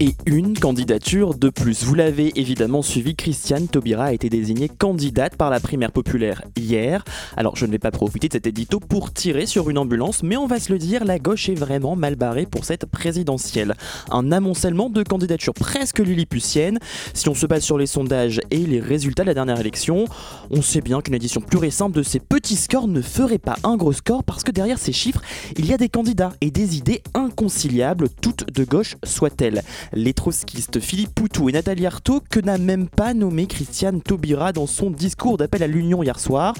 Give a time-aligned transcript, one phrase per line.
[0.00, 1.84] et une candidature de plus.
[1.84, 7.04] Vous l'avez évidemment suivi, Christiane Taubira a été désignée candidate par la primaire populaire hier.
[7.36, 10.36] Alors je ne vais pas profiter de cet édito pour tirer sur une ambulance, mais
[10.36, 13.74] on va se le dire, la gauche est vraiment mal barrée pour cette présidentielle.
[14.10, 16.78] Un amoncellement de candidatures presque lilliputiennes.
[17.12, 20.06] Si on se base sur les sondages et les résultats de la dernière élection,
[20.50, 23.76] on sait bien qu'une édition plus récente de ces petits scores ne ferait pas un
[23.76, 25.22] gros score parce que derrière ces chiffres,
[25.56, 29.62] il y a des candidats et des idées inconciliables, toutes de gauche soient-elles
[29.92, 34.66] les trotskistes Philippe Poutou et Nathalie Arthaud, que n'a même pas nommé Christiane Taubira dans
[34.66, 36.54] son discours d'appel à l'Union hier soir.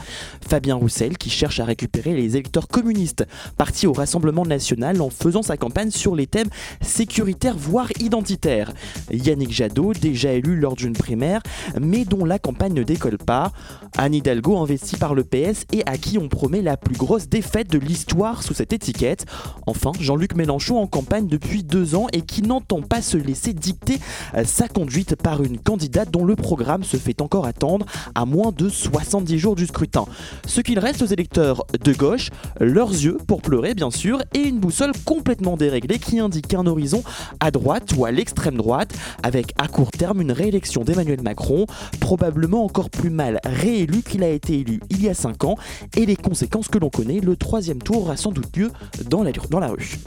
[0.46, 5.42] Fabien Roussel, qui cherche à récupérer les électeurs communistes, parti au Rassemblement national en faisant
[5.42, 6.50] sa campagne sur les thèmes
[6.80, 8.72] sécuritaires voire identitaires.
[9.10, 11.42] Yannick Jadot, déjà élu lors d'une primaire,
[11.80, 13.52] mais dont la campagne ne décolle pas.
[13.96, 17.70] Anne Hidalgo, investie par le PS et à qui on promet la plus grosse défaite
[17.70, 19.26] de l'histoire sous cette étiquette.
[19.66, 23.98] Enfin, Jean-Luc Mélenchon en campagne depuis deux ans et qui n'entend pas se laisser dicter
[24.34, 28.52] euh, sa conduite par une candidate dont le programme se fait encore attendre à moins
[28.52, 30.04] de 70 jours du scrutin.
[30.46, 34.58] Ce qu'il reste aux électeurs de gauche, leurs yeux pour pleurer bien sûr, et une
[34.58, 37.02] boussole complètement déréglée qui indique un horizon
[37.40, 38.92] à droite ou à l'extrême droite,
[39.22, 41.66] avec à court terme une réélection d'Emmanuel Macron,
[42.00, 45.56] probablement encore plus mal réélu qu'il a été élu il y a 5 ans,
[45.96, 48.70] et les conséquences que l'on connaît, le troisième tour aura sans doute lieu
[49.08, 49.98] dans la, dans la rue.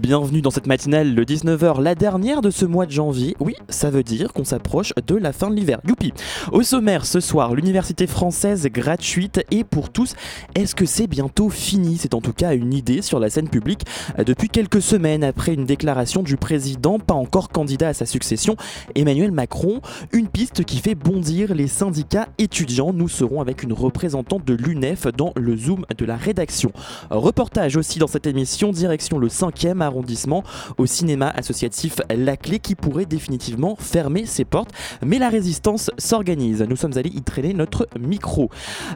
[0.00, 3.36] Bienvenue dans cette matinale, le 19h, la dernière de ce mois de janvier.
[3.40, 5.80] Oui, ça veut dire qu'on s'approche de la fin de l'hiver.
[5.86, 6.14] Youpi
[6.50, 10.14] Au sommaire, ce soir, l'université française gratuite et pour tous.
[10.54, 11.98] Est-ce que c'est bientôt fini?
[11.98, 13.82] C'est en tout cas une idée sur la scène publique
[14.24, 18.56] depuis quelques semaines après une déclaration du président, pas encore candidat à sa succession,
[18.94, 19.82] Emmanuel Macron.
[20.12, 22.94] Une piste qui fait bondir les syndicats étudiants.
[22.94, 26.72] Nous serons avec une représentante de l'UNEF dans le Zoom de la rédaction.
[27.10, 30.42] Reportage aussi dans cette émission, direction le 5e arrondissement
[30.78, 34.70] au cinéma associatif La Clé qui pourrait définitivement fermer ses portes.
[35.04, 36.62] Mais la résistance s'organise.
[36.62, 38.50] Nous sommes allés y traîner notre micro.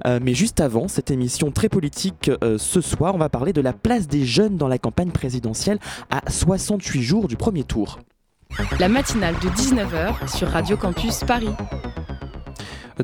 [0.07, 3.61] Euh, mais juste avant, cette émission très politique euh, ce soir, on va parler de
[3.61, 5.79] la place des jeunes dans la campagne présidentielle
[6.11, 7.99] à 68 jours du premier tour.
[8.79, 11.51] La matinale de 19h sur Radio Campus Paris.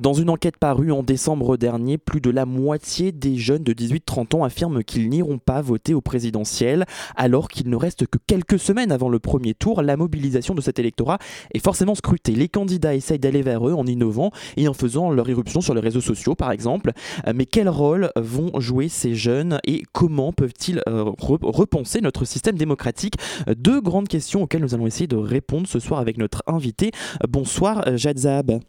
[0.00, 4.36] Dans une enquête parue en décembre dernier, plus de la moitié des jeunes de 18-30
[4.36, 8.90] ans affirment qu'ils n'iront pas voter au présidentiel, alors qu'il ne reste que quelques semaines
[8.90, 9.82] avant le premier tour.
[9.82, 11.18] La mobilisation de cet électorat
[11.52, 12.32] est forcément scrutée.
[12.32, 15.80] Les candidats essayent d'aller vers eux en innovant et en faisant leur irruption sur les
[15.82, 16.92] réseaux sociaux, par exemple.
[17.34, 23.16] Mais quel rôle vont jouer ces jeunes et comment peuvent-ils euh, repenser notre système démocratique?
[23.56, 26.92] Deux grandes questions auxquelles nous allons essayer de répondre ce soir avec notre invité.
[27.28, 28.60] Bonsoir, Jadzab.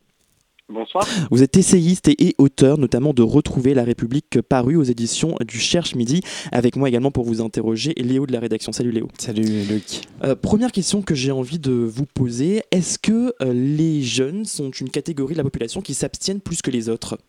[0.74, 1.06] Bonsoir.
[1.30, 5.94] Vous êtes essayiste et, auteur notamment de Retrouver la République paru aux éditions du Cherche
[5.94, 6.22] Midi.
[6.52, 8.72] Avec moi également pour vous interroger, Léo de la rédaction.
[8.72, 9.08] Salut Léo.
[9.20, 10.02] Salut Luc.
[10.24, 12.64] Euh, première question que j'ai envie de vous poser.
[12.72, 16.72] Est-ce que euh, les jeunes sont une catégorie de la population qui s'abstiennent plus que
[16.72, 17.20] les autres?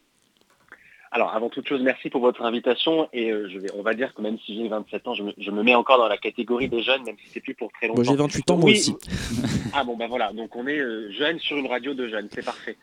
[1.12, 3.08] Alors, avant toute chose, merci pour votre invitation.
[3.12, 5.62] Et euh, je vais, on va dire que même si j'ai 27 ans, je me,
[5.62, 8.04] mets encore dans la catégorie des jeunes, même si c'est plus pour très longtemps.
[8.04, 8.96] j'ai 28 ans, moi aussi.
[9.74, 10.32] ah bon, ben voilà.
[10.32, 10.80] Donc, on est
[11.12, 12.28] jeunes sur une radio de jeunes.
[12.32, 12.76] C'est parfait.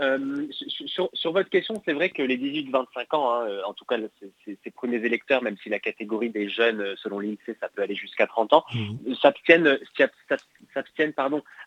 [0.00, 3.96] Euh, sur, votre question, c'est vrai que les 18-25 ans, hein, euh, en tout cas
[4.44, 7.94] ces premiers électeurs, même si la catégorie des jeunes, euh, selon l'INSEE, ça peut aller
[7.94, 9.14] jusqu'à 30 ans, mmh.
[9.14, 9.78] s'abstiennent,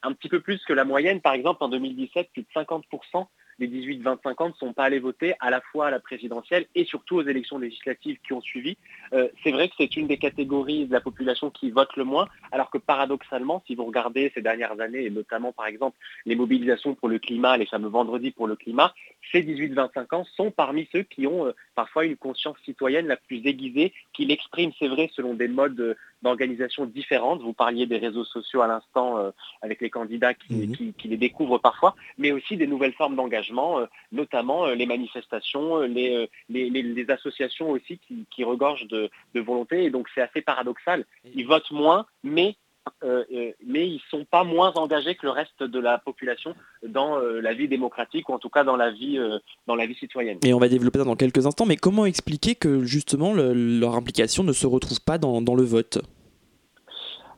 [0.04, 1.22] un petit peu plus que la moyenne.
[1.22, 3.28] Par exemple, en 2017, plus de 50%
[3.60, 6.86] les 18-25 ans ne sont pas allés voter à la fois à la présidentielle et
[6.86, 8.78] surtout aux élections législatives qui ont suivi.
[9.14, 12.28] Euh, c'est vrai que c'est une des catégories de la population qui vote le moins,
[12.52, 16.96] alors que paradoxalement, si vous regardez ces dernières années, et notamment par exemple les mobilisations
[16.96, 18.94] pour le climat, les fameux vendredis pour le climat,
[19.32, 23.46] ces 18-25 ans sont parmi ceux qui ont euh, parfois une conscience citoyenne la plus
[23.46, 27.42] aiguisée, qui l'expriment, c'est vrai, selon des modes euh, d'organisation différentes.
[27.42, 29.32] Vous parliez des réseaux sociaux à l'instant
[29.62, 30.94] avec les candidats mhm.
[30.98, 33.82] qui, les découvrent parfois, mais aussi des nouvelles formes d'engagement,
[34.12, 38.00] notamment les manifestations, les, les, associations aussi
[38.32, 39.84] qui, regorgent de, de volonté.
[39.84, 41.06] Et donc c'est assez paradoxal.
[41.36, 42.67] Ils votent moins, mais euh, euh,
[43.04, 46.56] mais ils ne sont pas moins engagés que le reste de la population
[46.88, 49.20] dans euh, la vie démocratique ou en tout cas dans la vie,
[49.68, 50.40] dans la vie citoyenne.
[50.46, 54.44] Et on va développer ça dans quelques instants, mais comment expliquer que justement leur implication
[54.44, 56.00] ne se retrouve pas dans, le vote?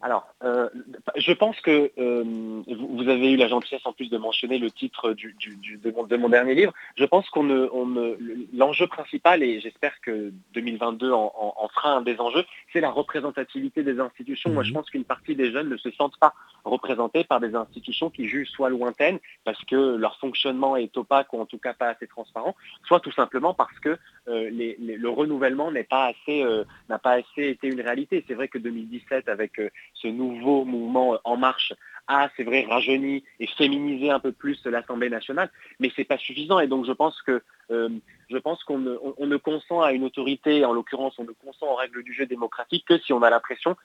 [0.01, 0.69] Alors, euh,
[1.17, 5.13] je pense que euh, vous avez eu la gentillesse en plus de mentionner le titre
[5.13, 6.73] de, mon, dernier livre.
[6.97, 7.43] Je pense qu'on
[8.53, 13.99] l'enjeu principal, et j'espère que 2022 en, fera un des enjeux, c'est la représentativité des
[13.99, 14.51] institutions.
[14.51, 14.75] Moi, je mhm.
[14.75, 18.49] pense qu'une partie des jeunes ne se sentent pas représentés par des institutions qui jugent
[18.49, 22.55] soit lointaines parce que leur fonctionnement est opaque ou en tout cas pas assez transparent,
[22.85, 23.97] soit tout simplement parce que
[24.27, 26.45] euh, le renouvellement n'a pas assez,
[26.87, 28.23] pas assez été une réalité.
[28.27, 29.59] C'est vrai que 2017 avec
[30.01, 31.73] ce nouveau mouvement En Marche
[32.07, 35.49] a, c'est vrai, rajeuni et féminisé un peu plus l'Assemblée nationale,
[35.79, 36.59] mais ce n'est pas suffisant.
[36.59, 37.41] Et donc je pense que
[37.71, 37.89] euh,
[38.65, 42.25] qu'on ne, consent à une autorité, en l'occurrence on ne consent aux règles du jeu
[42.25, 43.75] démocratique que si on a l'impression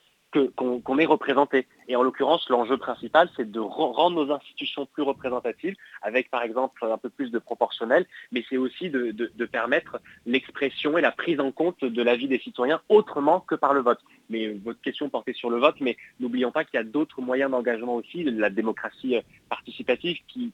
[0.57, 1.67] qu'on est représenté.
[1.89, 6.85] Et en l'occurrence, l'enjeu principal, c'est de rendre nos institutions plus représentatives, avec par exemple
[6.85, 9.13] un peu plus de proportionnel, mais c'est aussi de,
[9.47, 13.75] permettre l'expression et la prise en compte de la vie des citoyens autrement que par
[13.75, 14.01] le vote.
[14.31, 17.21] Mais euh, votre question portait sur le vote, mais n'oublions pas qu'il y a d'autres
[17.21, 20.53] moyens d'engagement aussi, la démocratie euh, participative qui,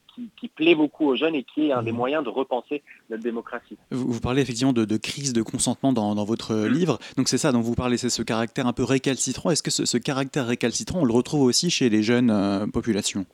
[0.56, 1.96] plaît beaucoup aux jeunes et qui est un des mmh.
[1.96, 3.78] moyens de repenser notre démocratie.
[3.90, 6.66] Vous, parlez effectivement de, crise de consentement dans, votre mmh.
[6.66, 9.50] livre, donc c'est ça dont vous parlez, c'est ce caractère un peu récalcitrant.
[9.50, 13.24] Est-ce que ce, caractère récalcitrant, on le retrouve aussi chez les jeunes euh, populations?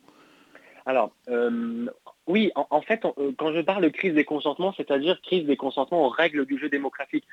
[0.85, 1.87] Alors, euh,
[2.27, 6.05] oui, en, fait, euh, quand je parle de crise des consentements, c'est-à-dire crise des consentements
[6.05, 7.25] aux règles du jeu démocratique,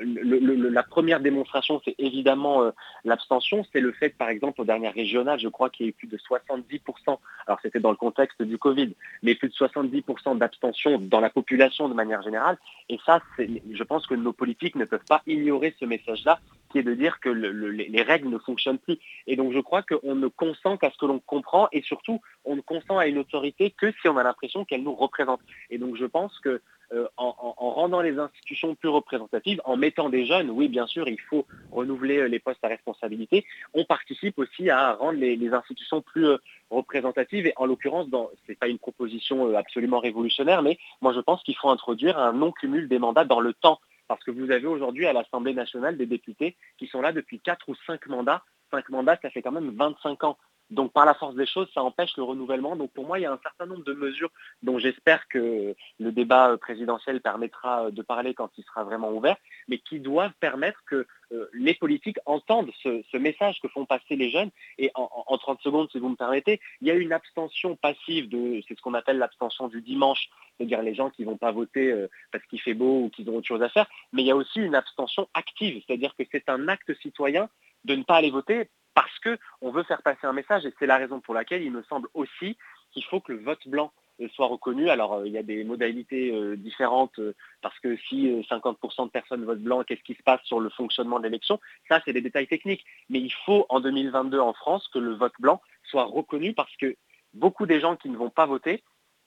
[0.00, 2.70] la première démonstration, c'est évidemment euh,
[3.04, 3.64] l'abstention.
[3.72, 6.08] C'est le fait, par exemple, aux dernières régionales, je crois qu'il y a eu plus
[6.08, 8.92] de 70%, alors c'était dans le contexte du Covid,
[9.22, 12.58] mais plus de 70% d'abstention dans la population de manière générale.
[12.88, 16.82] Et ça, je pense que nos politiques ne peuvent pas ignorer ce message-là, qui est
[16.82, 18.98] de dire que les règles ne fonctionnent plus.
[19.26, 22.56] Et donc, je crois qu'on ne consent qu'à ce que l'on comprend, et surtout, on
[22.56, 24.22] ne consent à une autorité que si on a
[24.64, 25.40] qu'elle nous représente.
[25.70, 26.60] Et donc je pense que
[26.92, 31.20] euh, en, rendant les institutions plus représentatives, en mettant des jeunes, oui bien sûr, il
[31.20, 33.44] faut renouveler euh, les postes à responsabilité,
[33.74, 36.38] on participe aussi à rendre les, institutions plus euh,
[36.70, 37.46] représentatives.
[37.46, 41.56] Et en l'occurrence, ce n'est pas une proposition absolument révolutionnaire, mais moi je pense qu'il
[41.56, 43.80] faut introduire un non-cumul des mandats dans le temps.
[44.08, 47.68] Parce que vous avez aujourd'hui à l'Assemblée nationale des députés qui sont là depuis 4
[47.68, 48.42] ou 5 mandats.
[48.72, 50.36] 5 mandats, ça fait quand même 25 ans.
[50.70, 52.76] Donc par la force des choses, ça empêche le renouvellement.
[52.76, 54.30] Donc pour moi, il y a un certain nombre de mesures
[54.62, 59.36] dont j'espère que le débat présidentiel permettra de parler quand il sera vraiment ouvert,
[59.68, 64.30] mais qui doivent permettre que euh, les politiques entendent ce, message que font passer les
[64.30, 64.50] jeunes.
[64.78, 68.60] Et en, 30 secondes, si vous me permettez, il y a une abstention passive de,
[68.66, 71.90] c'est ce qu'on appelle l'abstention du dimanche, c'est-à-dire les gens qui ne vont pas voter
[71.90, 74.30] euh, parce qu'il fait beau ou qu'ils ont autre chose à faire, mais il y
[74.30, 77.48] a aussi une abstention active, c'est-à-dire que c'est un acte citoyen
[77.84, 80.96] de ne pas aller voter parce qu'on veut faire passer un message et c'est la
[80.96, 82.56] raison pour laquelle il me semble aussi
[82.92, 84.90] qu'il faut que le vote blanc euh, soit reconnu.
[84.90, 87.20] Alors euh, il y a des modalités euh, différentes
[87.62, 91.18] parce que si 50% de personnes votent blanc, qu'est-ce qui se passe sur le fonctionnement
[91.18, 91.60] de l'élection?
[91.88, 92.84] Ça, c'est des détails techniques.
[93.08, 96.96] Mais il faut en 2022 en France que le vote blanc soit reconnu parce que
[97.34, 98.82] beaucoup des gens qui ne vont pas voter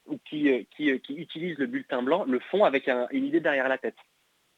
[0.06, 0.68] ou qui,
[1.10, 3.96] utilisent le bulletin blanc le font avec une idée derrière la tête.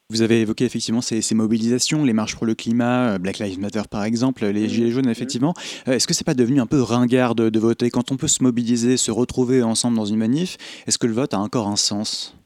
[0.08, 3.82] Vous avez évoqué effectivement ces, mobilisations, les marches pour le climat, euh, Black Lives Matter
[3.90, 4.68] par exemple, les mmh.
[4.68, 5.10] Gilets jaunes mmh.
[5.10, 5.54] effectivement.
[5.88, 7.90] Euh, est-ce que c'est pas devenu un peu ringard de, voter?
[7.90, 11.34] Quand on peut se mobiliser, se retrouver ensemble dans une manif Est-ce que le vote
[11.34, 12.36] a encore un sens?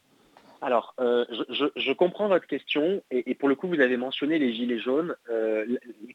[0.63, 4.79] Alors, euh, je, comprends votre question et, pour le coup, vous avez mentionné les gilets
[4.79, 5.15] jaunes.
[5.31, 5.65] Euh,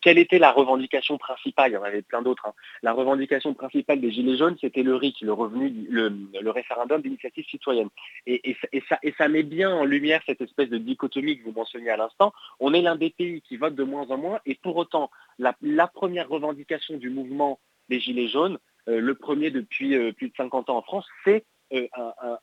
[0.01, 1.71] quelle était la revendication principale?
[1.71, 2.45] Il y en avait plein d'autres.
[2.47, 2.53] Hein.
[2.83, 7.89] La revendication principale des gilets jaunes, c'était le RIC, le revenu, le, référendum d'initiative citoyenne.
[8.27, 8.55] Et,
[8.87, 11.97] ça, et, ça, met bien en lumière cette espèce de dichotomie que vous mentionniez à
[11.97, 12.31] l'instant.
[12.59, 15.09] On est l'un des pays qui vote de moins en moins et pour autant,
[15.39, 15.55] la,
[15.87, 17.59] première revendication du mouvement
[17.89, 18.59] des gilets jaunes,
[18.89, 21.87] euh, le premier depuis plus de 50 ans en France, c'est euh,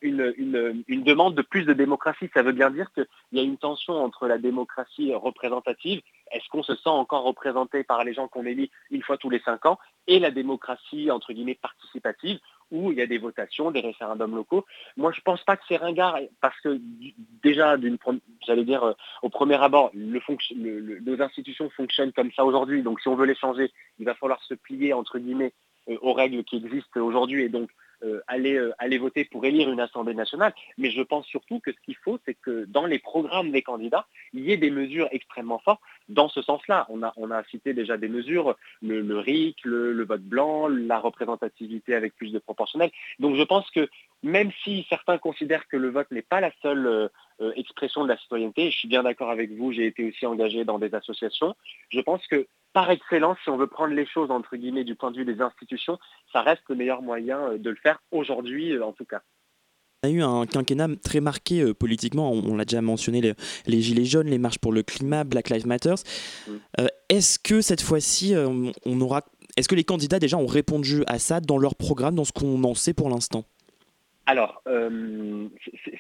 [0.01, 2.29] une, demande de plus de démocratie.
[2.35, 6.01] Ça veut bien dire qu'il y a une tension entre la démocratie représentative,
[6.33, 9.41] est-ce qu'on se sent encore représenté par les gens qu'on élit une fois tous les
[9.41, 12.41] cinq ans, et la démocratie, entre guillemets, participative,
[12.73, 14.65] où il y a des votations, des référendums locaux.
[14.97, 16.81] Moi, je ne pense pas que c'est ringard, parce que
[17.43, 17.77] déjà,
[18.47, 23.15] j'allais dire, euh, au premier abord, nos institutions fonctionnent comme ça aujourd'hui, donc si on
[23.15, 25.53] veut les changer, il va falloir se plier, entre guillemets,
[25.89, 27.71] euh, aux règles qui existent aujourd'hui, et donc
[28.27, 30.55] aller, euh, aller voter pour élire une Assemblée nationale.
[30.79, 34.07] Mais je pense surtout que ce qu'il faut, c'est que dans les programmes des candidats,
[34.33, 36.87] il y ait des mesures extrêmement fortes dans ce sens-là.
[36.89, 41.95] On a, on a cité déjà des mesures, le, RIC, le, vote blanc, la représentativité
[41.95, 42.91] avec plus de proportionnel.
[43.19, 43.89] Donc je pense que
[44.23, 48.17] même si certains considèrent que le vote n'est pas la seule euh, expression de la
[48.19, 51.55] citoyenneté, je suis bien d'accord avec vous, j'ai été aussi engagé dans des associations,
[51.89, 55.11] je pense que par excellence, si on veut prendre les choses entre guillemets du point
[55.11, 55.99] de vue des institutions,
[56.33, 59.23] ça reste le meilleur moyen euh, de le faire aujourd'hui euh, en tout cas.
[60.05, 63.35] On a eu un quinquennat très marqué euh, politiquement, on, l'a déjà mentionné,
[63.67, 65.95] les, Gilets jaunes, les marches pour le climat, Black Lives Matter.
[66.49, 66.87] Mm.
[67.09, 69.23] Est-ce que cette fois-ci, on aura
[69.57, 72.65] Est-ce que les candidats déjà ont répondu à ça dans leur programme, dans ce qu'on
[72.65, 73.45] en sait pour l'instant?
[74.27, 74.63] Alors,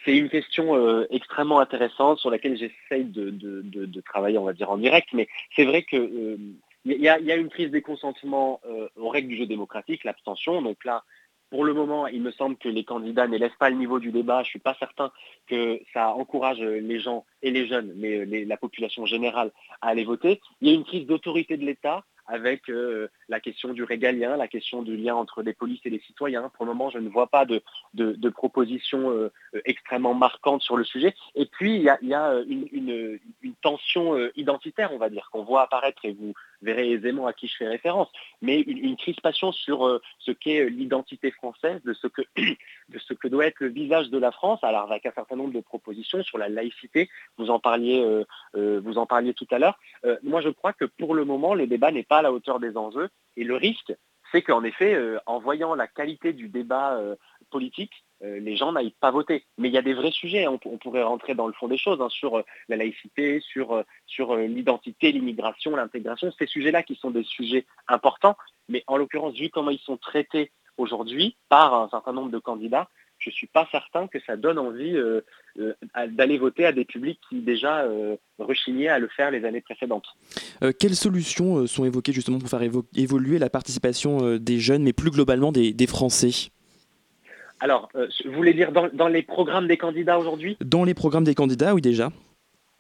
[0.04, 5.08] c'est une question extrêmement intéressante sur laquelle j'essaye de, travailler, on va dire, en direct,
[5.12, 6.38] mais c'est vrai que
[6.84, 8.60] il y, a une crise des consentements
[8.96, 10.62] aux règles du jeu démocratique, l'abstention.
[10.62, 11.04] Donc là,
[11.52, 14.38] pour le moment, il me semble que les candidats n'élèvent pas le niveau du débat.
[14.42, 15.12] Je ne suis pas certain
[15.46, 19.52] que ça encourage les gens et les jeunes, mais la population générale
[19.82, 20.40] à aller voter.
[20.62, 24.46] Il y a une crise d'autorité de l'État avec euh, la question du régalien, la
[24.46, 26.50] question du lien entre les polices et les citoyens.
[26.54, 27.62] Pour le moment, je ne vois pas de,
[28.28, 29.32] propositions euh,
[29.64, 31.14] extrêmement marquantes sur le sujet.
[31.34, 33.18] Et puis, il y a, une,
[33.62, 37.48] tension euh, identitaire, on va dire, qu'on voit apparaître, et vous verrez aisément à qui
[37.48, 38.08] je fais référence,
[38.42, 43.46] mais une, crispation sur ce qu'est l'identité française, de ce, que, de ce que doit
[43.46, 46.50] être le visage de la France, alors avec un certain nombre de propositions sur la
[46.50, 47.08] laïcité,
[47.38, 48.24] vous en parliez,
[48.54, 49.78] vous en parliez tout à l'heure.
[50.22, 52.76] moi, je crois que pour le moment, le débat n'est pas à la hauteur des
[52.76, 53.08] enjeux.
[53.36, 53.94] Et le risque,
[54.30, 57.16] c'est qu'en effet, euh, en voyant la qualité du débat euh,
[57.50, 59.44] politique, euh, les gens n'aillent pas voter.
[59.58, 60.58] Mais il y a des vrais sujets, hein.
[60.64, 65.12] on, pourrait rentrer dans le fond des choses, hein, sur la laïcité, sur, sur l'identité,
[65.12, 68.36] l'immigration, l'intégration, ces sujets-là qui sont des sujets importants,
[68.68, 72.88] mais en l'occurrence, vu comment ils sont traités aujourd'hui par un certain nombre de candidats,
[73.22, 75.20] je ne suis pas certain que ça donne envie euh,
[75.58, 75.74] euh,
[76.08, 80.06] d'aller voter à des publics qui déjà euh, rechignaient à le faire les années précédentes.
[80.80, 82.62] quelles solutions sont évoquées justement pour faire
[82.96, 86.50] évoluer la participation des jeunes, mais plus globalement des, Français?
[87.60, 90.56] Alors, vous voulez dire dans, les programmes des candidats aujourd'hui?
[90.64, 92.10] Dans les programmes des candidats, oui déjà.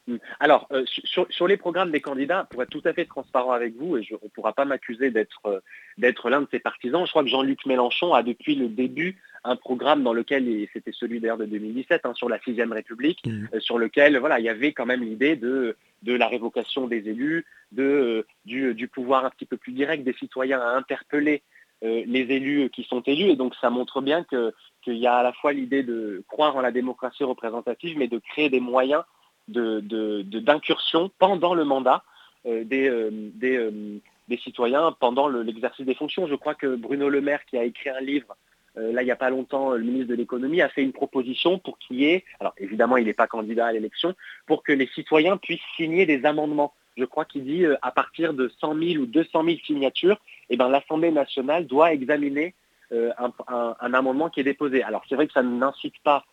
[0.08, 0.16] Hmm.
[0.40, 0.68] Alors,
[1.04, 4.24] sur, les programmes des candidats, pour être tout à fait transparent avec vous, et on
[4.24, 8.22] ne pourra pas m'accuser d'être l'un de ses partisans, je crois que Jean-Luc Mélenchon a
[8.22, 12.28] depuis le début un programme dans lequel, et c'était celui d'ailleurs de 2017, hein, sur
[12.28, 13.46] la sixième République, mmh.
[13.54, 17.08] euh, sur lequel voilà, il y avait quand même l'idée de, de la révocation des
[17.08, 21.42] élus, de, euh, du, pouvoir un petit peu plus direct des citoyens à interpeller
[21.82, 23.30] euh, les élus qui sont élus.
[23.30, 26.60] Et donc ça montre bien qu'il y a à la fois l'idée de croire en
[26.60, 29.02] la démocratie représentative, mais de créer des moyens
[29.48, 32.04] d'incursion de, pendant le mandat
[32.44, 36.28] des, des, citoyens, pendant l'exercice des fonctions.
[36.28, 38.36] Je crois que Bruno Le Maire, qui a écrit un livre
[38.76, 41.78] là, il n'y a pas longtemps, le ministre de l'économie a fait une proposition pour
[41.78, 44.14] qu'il y ait, alors évidemment, il n'est pas candidat à l'élection,
[44.46, 46.72] pour que les citoyens puissent signer des amendements.
[46.96, 50.18] Je crois qu'il dit euh, à partir de 100 000 ou 200 000 signatures,
[50.50, 52.54] eh ben, l'Assemblée nationale doit examiner
[52.92, 53.10] euh,
[53.48, 54.82] un, amendement qui est déposé.
[54.82, 56.24] Alors c'est vrai que ça n'incite pas,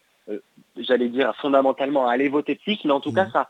[0.77, 3.45] j'allais dire fondamentalement, à aller voter plus, mais en tout cas, mmh.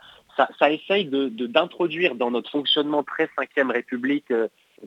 [0.59, 4.31] Ça, essaye d'introduire dans notre fonctionnement très 5 République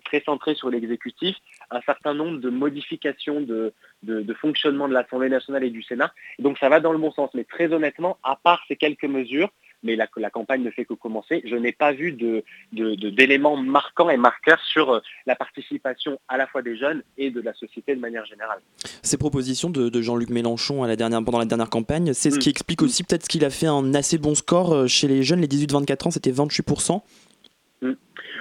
[0.05, 1.37] très centré sur l'exécutif,
[1.71, 6.13] un certain nombre de modifications de, de, fonctionnement de l'Assemblée nationale et du Sénat.
[6.39, 7.31] donc ça va dans le bon sens.
[7.35, 9.51] Mais très honnêtement, à part ces quelques mesures,
[9.83, 14.11] mais la, la campagne ne fait que commencer, je n'ai pas vu d'éléments de, marquants
[14.11, 17.95] et marqueurs sur euh, la participation à la fois des jeunes et de la société
[17.95, 18.61] de manière générale.
[19.03, 22.49] Ces propositions de, Jean-Luc Mélenchon à la dernière, pendant la dernière campagne, c'est ce qui
[22.49, 22.51] mm.
[22.51, 25.49] explique aussi peut-être qu'il a fait un assez bon score euh, chez les jeunes, les
[25.49, 27.03] 18-24 ans, c'était 28%.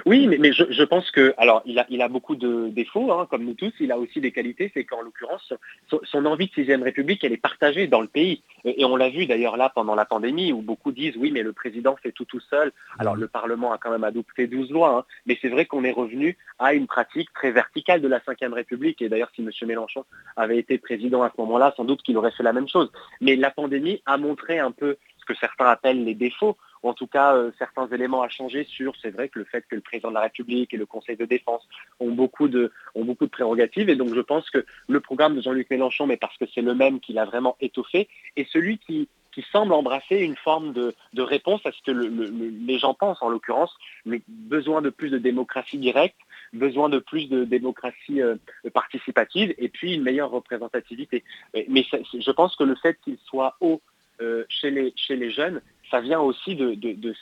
[0.06, 3.44] Oui, mais, je, pense que, alors, il a, il a beaucoup de défauts, hein, comme
[3.44, 3.72] nous tous.
[3.80, 5.52] Il a aussi des qualités, c'est qu'en l'occurrence,
[5.88, 8.42] son, envie de sixième République, elle est partagée dans le pays.
[8.64, 11.52] Et, on l'a vu d'ailleurs là pendant la pandémie, où beaucoup disent oui, mais le
[11.52, 12.72] président fait tout tout seul.
[12.98, 15.92] Alors le Parlement a quand même adopté 12 lois, hein, mais c'est vrai qu'on est
[15.92, 19.02] revenu à une pratique très verticale de la cinquième République.
[19.02, 19.50] Et d'ailleurs, si M.
[19.66, 20.04] Mélenchon
[20.36, 22.90] avait été président à ce moment-là, sans doute qu'il aurait fait la même chose.
[23.20, 27.06] Mais la pandémie a montré un peu ce que certains appellent les défauts en tout
[27.06, 30.10] cas euh, certains éléments à changer sur, c'est vrai que le fait que le président
[30.10, 31.66] de la République et le Conseil de défense
[32.00, 33.88] ont beaucoup de, ont beaucoup de prérogatives.
[33.88, 36.74] Et donc je pense que le programme de Jean-Luc Mélenchon, mais parce que c'est le
[36.74, 41.64] même qu'il a vraiment étoffé, est celui qui, qui semble embrasser une forme de, réponse
[41.64, 43.74] à ce que les gens pensent, en l'occurrence,
[44.04, 46.18] mais besoin de plus de démocratie directe,
[46.52, 48.36] besoin de plus de démocratie euh,
[48.74, 51.24] participative et puis une meilleure représentativité.
[51.68, 53.80] Mais je pense que le fait qu'il soit haut
[54.20, 55.62] euh, chez, les, chez les jeunes,
[55.92, 56.74] ça vient aussi de,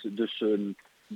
[0.02, 0.26] ce, de,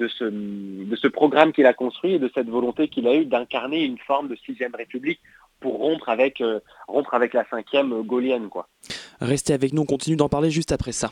[0.08, 3.82] ce, de ce programme qu'il a construit et de cette volonté qu'il a eue d'incarner
[3.84, 5.20] une forme de sixième république
[5.61, 8.49] pour rompre avec, euh, rompre avec la cinquième gaulienne.
[8.49, 8.68] Quoi.
[9.20, 11.11] Restez avec nous, on continue d'en parler juste après ça.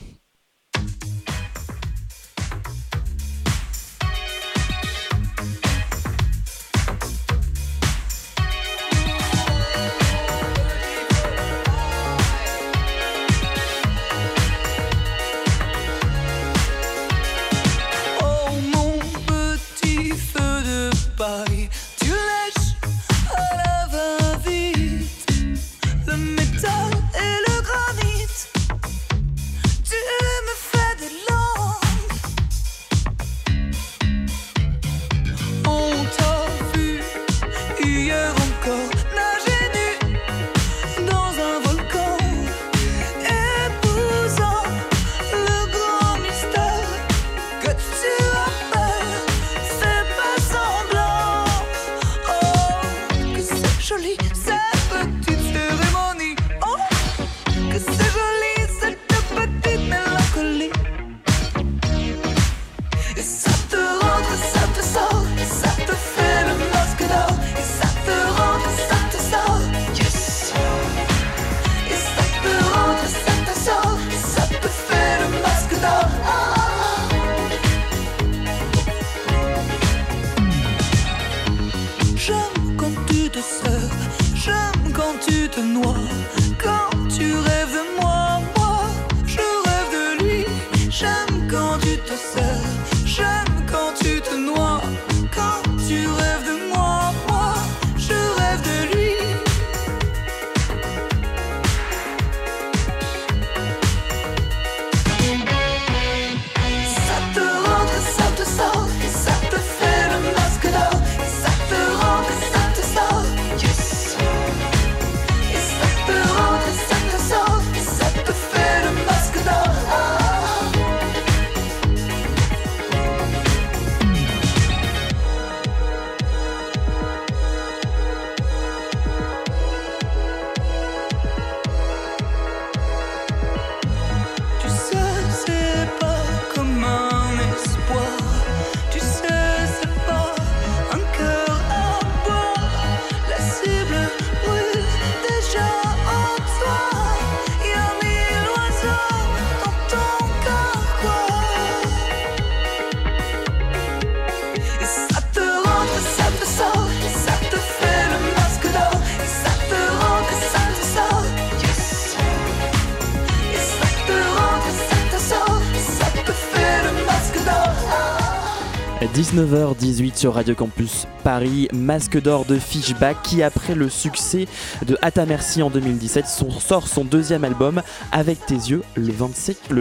[169.32, 174.46] 19h18 sur Radio Campus Paris, masque d'or de Fishback qui après le succès
[174.86, 179.10] de Ata Merci en 2017 sort son deuxième album Avec tes yeux le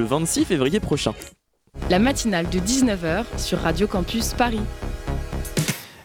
[0.01, 1.13] 26 février prochain.
[1.89, 4.61] La matinale de 19h sur Radio Campus Paris.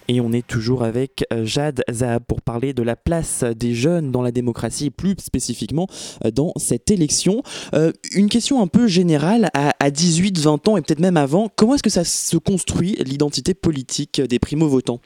[0.09, 4.13] Et on est toujours avec euh, Jade Zahab pour parler de la place des jeunes
[4.13, 5.89] dans la démocratie, plus spécifiquement
[6.25, 7.43] euh, dans cette élection.
[7.75, 11.83] Euh, une question un peu générale, à 18-20 ans et peut-être même avant, comment est-ce
[11.83, 15.01] que ça se construit l'identité politique des primo-votants?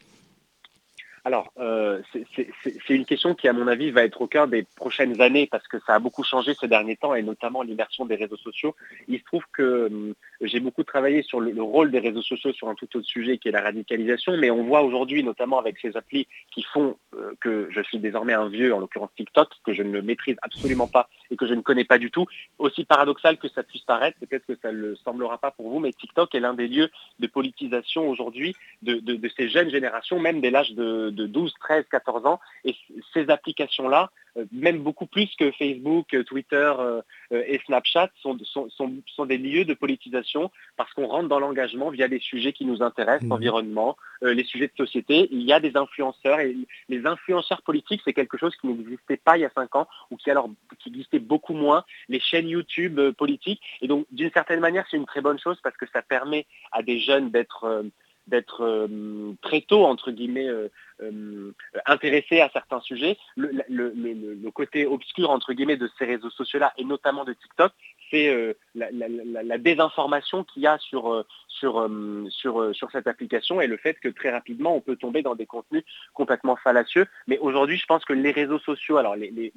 [1.25, 2.01] Alors, euh,
[2.33, 5.67] c'est une question qui, à mon avis, va être au cœur des prochaines années parce
[5.69, 8.75] que ça a beaucoup changé ces derniers temps et notamment l'immersion des réseaux sociaux.
[9.09, 12.69] Il se trouve que hum, j'ai beaucoup travaillé sur le, rôle des réseaux sociaux sur
[12.69, 15.97] un tout autre sujet qui est la radicalisation, mais on voit aujourd'hui, notamment avec ces
[15.97, 19.83] applis qui font euh, que je suis désormais un vieux, en l'occurrence TikTok, que je
[19.83, 22.27] ne maîtrise absolument pas et que je ne connais pas du tout.
[22.59, 25.79] Aussi paradoxal que ça puisse paraître, peut-être que ça ne le semblera pas pour vous,
[25.81, 29.01] mais TikTok est l'un des lieux de politisation aujourd'hui de,
[29.37, 32.41] ces jeunes générations, même dès l'âge de, de 12, 13, 14 ans.
[32.65, 32.77] Et
[33.13, 39.27] ces applications-là, euh, même beaucoup plus que Facebook, euh, Twitter euh, et Snapchat, sont, sont,
[39.27, 43.25] des lieux de politisation parce qu'on rentre dans l'engagement via des sujets qui nous intéressent,
[43.25, 43.31] mmh.
[43.31, 45.29] l'environnement, les sujets de société.
[45.31, 46.57] Il y a des influenceurs et
[46.89, 50.17] les influenceurs politiques, c'est quelque chose qui n'existait pas il y a cinq ans ou
[50.17, 51.85] qui alors qui existait beaucoup moins.
[52.09, 53.61] Les chaînes YouTube politiques.
[53.83, 56.83] Et donc, d'une certaine manière, c'est une très bonne chose parce que ça permet à
[56.83, 57.85] des jeunes d'être
[58.31, 60.69] d'être euh, très tôt, entre guillemets, euh,
[61.03, 61.53] euh,
[61.87, 63.19] intéressé à certains sujets.
[63.37, 67.73] Le, côté obscur, entre guillemets, de ces réseaux sociaux-là, et notamment de TikTok,
[68.11, 71.89] c'est la, désinformation qu'il y a sur, sur,
[72.29, 75.47] sur, sur cette application et le fait que très rapidement, on peut tomber dans des
[75.47, 77.07] contenus complètement fallacieux.
[77.27, 79.53] Mais aujourd'hui, je pense que les réseaux sociaux, alors les,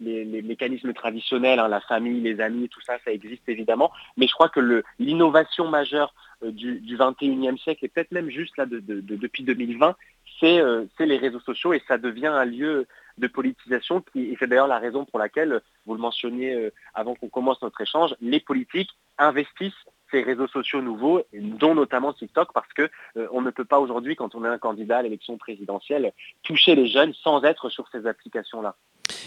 [0.00, 4.32] les, mécanismes traditionnels, hein, la famille, les amis, tout ça, ça existe évidemment, mais je
[4.32, 8.80] crois que l'innovation majeure euh, du, du 21e siècle et peut-être même juste là de,
[8.80, 9.94] depuis 2020,
[10.42, 12.86] euh, c'est les réseaux sociaux et ça devient un lieu
[13.20, 17.14] de politisation qui, et c'est d'ailleurs la raison pour laquelle, vous le mentionniez euh, avant
[17.14, 19.72] qu'on commence notre échange, les politiques investissent
[20.10, 22.90] ces réseaux sociaux nouveaux, dont notamment TikTok, parce que
[23.30, 26.88] on ne peut pas aujourd'hui, quand on est un candidat à l'élection présidentielle, toucher les
[26.88, 28.74] jeunes sans être sur ces applications-là.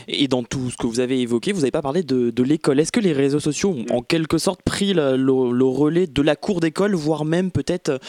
[0.07, 2.79] Et dans tout ce que vous avez évoqué, vous n'avez pas parlé de, l'école.
[2.79, 6.59] Est-ce que les réseaux sociaux ont en quelque sorte pris le, relais de la cour
[6.59, 7.99] d'école, voire même peut-être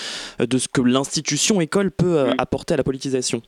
[0.40, 3.42] euh, de ce que l'institution école peut euh, apporter à la politisation?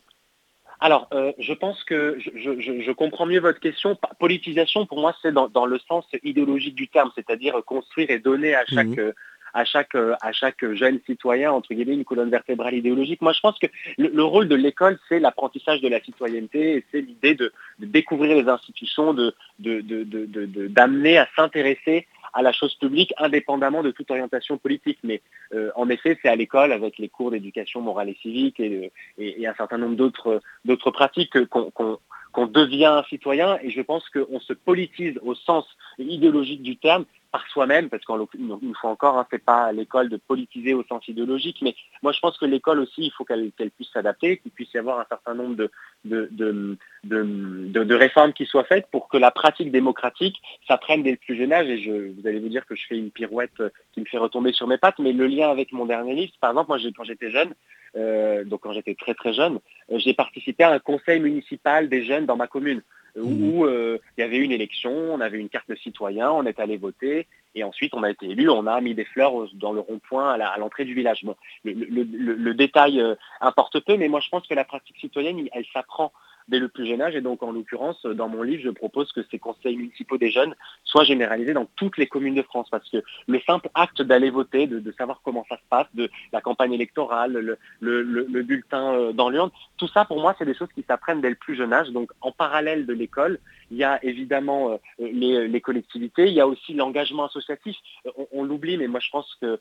[0.81, 3.97] Alors, euh, je pense que je, comprends mieux votre question.
[4.19, 8.65] Politisation, pour moi, c'est dans, le sens idéologique du terme, c'est-à-dire construire et donner à
[8.67, 9.13] chaque, mmh
[9.57, 13.23] à chaque, euh, à chaque jeune citoyen, entre guillemets, une colonne vertébrale idéologique.
[13.23, 17.01] Moi, je pense que le, rôle de l'école, c'est l'apprentissage de la citoyenneté et c'est
[17.01, 22.07] l'idée de, découvrir les institutions, de, d'amener à s'intéresser
[22.37, 24.99] à la chose publique indépendamment de toute orientation politique.
[25.03, 25.23] Mais
[25.55, 29.47] euh, en effet, c'est à l'école, avec les cours d'éducation morale et civique et, et,
[29.47, 35.35] un certain nombre d'autres, pratiques qu'on, devient citoyen et je pense qu'on se politise au
[35.35, 35.65] sens
[35.99, 37.07] idéologique du terme
[37.49, 41.75] soi-même, parce qu'une fois encore, hein, c'est pas l'école de politiser au sens idéologique, mais
[42.03, 45.01] moi je pense que l'école aussi, il faut qu'elle puisse s'adapter, qu'il puisse y avoir
[45.01, 45.69] un certain nombre
[46.05, 51.53] de, réformes qui soient faites pour que la pratique démocratique s'apprenne dès le plus jeune
[51.53, 51.69] âge.
[51.69, 54.53] Et je, vous allez vous dire que je fais une pirouette qui me fait retomber
[54.53, 57.31] sur mes pattes, mais le lien avec mon dernier livre, par exemple, moi quand j'étais
[57.31, 57.55] jeune,
[57.97, 59.59] euh, donc quand j'étais très très jeune,
[59.91, 62.83] euh, j'ai participé à un conseil municipal des jeunes dans ma commune
[63.17, 63.69] où mmh.
[63.69, 66.77] euh, il y avait une élection, on avait une carte de citoyen, on est allé
[66.77, 70.33] voter, et ensuite on a été élu, on a mis des fleurs dans le rond-point
[70.33, 71.25] à l'entrée du village.
[71.65, 73.03] le, détail
[73.41, 76.13] importe peu, mais moi je pense que la pratique citoyenne, elle s'apprend
[76.49, 77.15] dès le plus jeune âge.
[77.17, 80.55] Et donc, en l'occurrence, dans mon livre, je propose que ces conseils municipaux des jeunes
[80.85, 82.69] soient généralisés dans toutes les communes de France.
[82.71, 86.41] Parce que le simple acte d'aller voter, de, savoir comment ça se passe, de la
[86.41, 90.83] campagne électorale, le, bulletin euh, dans l'urne, tout ça, pour moi, c'est des choses qui
[90.83, 91.91] s'apprennent dès le plus jeune âge.
[91.91, 93.39] Donc, en parallèle de l'école,
[93.71, 97.77] il y a évidemment euh, les, collectivités, il y a aussi l'engagement associatif.
[98.07, 99.59] Euh, on, l'oublie, mais moi, je pense que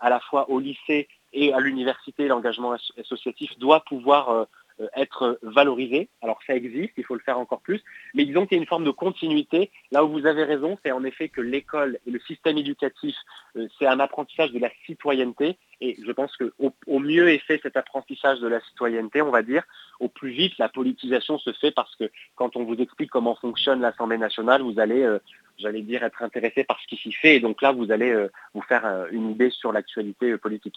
[0.00, 4.46] à la fois au lycée et à l'université, l'engagement associatif doit pouvoir
[4.94, 6.08] être valorisé.
[6.22, 7.82] Alors ça existe, il faut le faire encore plus,
[8.14, 9.70] mais disons qu'il y a une forme de continuité.
[9.90, 13.16] Là où vous avez raison, c'est en effet que l'école et le système éducatif,
[13.56, 17.60] euh, c'est un apprentissage de la citoyenneté, et je pense qu'au au mieux est fait
[17.62, 19.64] cet apprentissage de la citoyenneté, on va dire,
[20.00, 23.80] au plus vite la politisation se fait parce que quand on vous explique comment fonctionne
[23.80, 25.18] l'Assemblée nationale, vous allez euh,
[25.58, 27.36] j'allais dire, être intéressé par ce qui s'y fait.
[27.36, 30.74] Et donc là, vous allez euh, vous faire euh, une idée sur l'actualité euh, politique.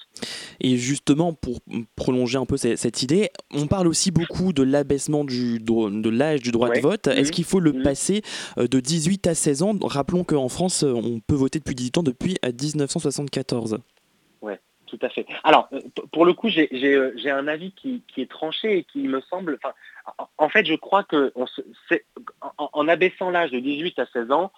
[0.60, 1.60] Et justement, pour
[1.96, 6.70] prolonger un peu cette, idée, on parle aussi beaucoup de l'abaissement de l'âge du droit
[6.70, 7.08] de vote.
[7.08, 8.22] Est-ce qu'il faut le passer
[8.58, 9.74] de 18 à 16 ans?
[9.82, 13.80] Rappelons qu'en France, on peut voter depuis 18 ans depuis 1974.
[14.42, 14.60] Ouais.
[14.88, 15.26] tout à fait.
[15.44, 15.70] Alors,
[16.12, 19.60] pour le coup, j'ai un avis qui, est tranché et qui me semble...
[20.38, 21.32] En fait, je crois que
[22.58, 24.52] en, abaissant l'âge de 18 à 16 ans,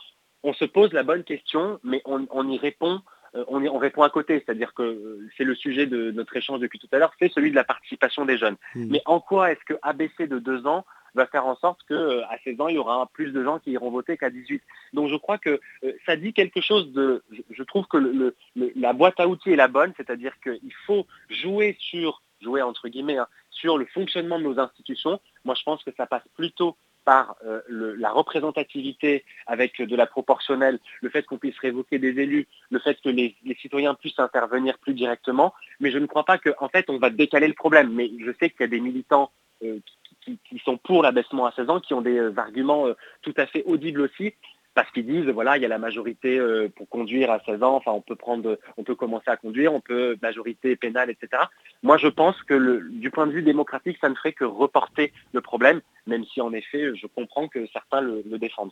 [0.44, 3.02] on se pose la bonne question, mais on, y répond
[3.34, 6.98] on, répond à côté, c'est-à-dire que c'est le sujet de notre échange depuis tout à
[6.98, 8.58] l'heure, c'est celui de la participation des jeunes.
[8.76, 8.86] Mmh.
[8.90, 12.24] Mais en quoi est-ce que abaisser de deux ans va faire en sorte qu'à euh,
[12.44, 14.62] 16 ans, il y aura plus de gens qui iront voter qu'à 18.
[14.94, 17.24] Donc je crois que euh, ça dit quelque chose de...
[17.50, 22.22] Je trouve que la boîte à outils est la bonne, c'est-à-dire qu'il faut jouer sur,
[22.42, 25.20] jouer entre guillemets, hein, sur le fonctionnement de nos institutions.
[25.46, 27.62] Moi, je pense que ça passe plutôt par euh,
[27.98, 33.00] la représentativité avec de la proportionnelle, le fait qu'on puisse révoquer des élus, le fait
[33.02, 35.54] que les, citoyens puissent intervenir plus directement.
[35.80, 37.92] Mais je ne crois pas qu'en fait, on va décaler le problème.
[37.94, 39.32] Mais je sais qu'il y a des militants
[40.24, 43.46] qui, sont pour l'abaissement à 16 ans, qui ont des euh, arguments euh, tout à
[43.46, 44.34] fait audibles aussi,
[44.74, 47.76] parce qu'ils disent voilà il y a la majorité euh, pour conduire à 16 ans,
[47.76, 51.44] enfin on peut prendre, on peut commencer à conduire, on peut majorité pénale, etc.
[51.84, 55.42] Moi je pense que du point de vue démocratique, ça ne ferait que reporter le
[55.42, 58.72] problème, même si en effet je comprends que certains le, défendent.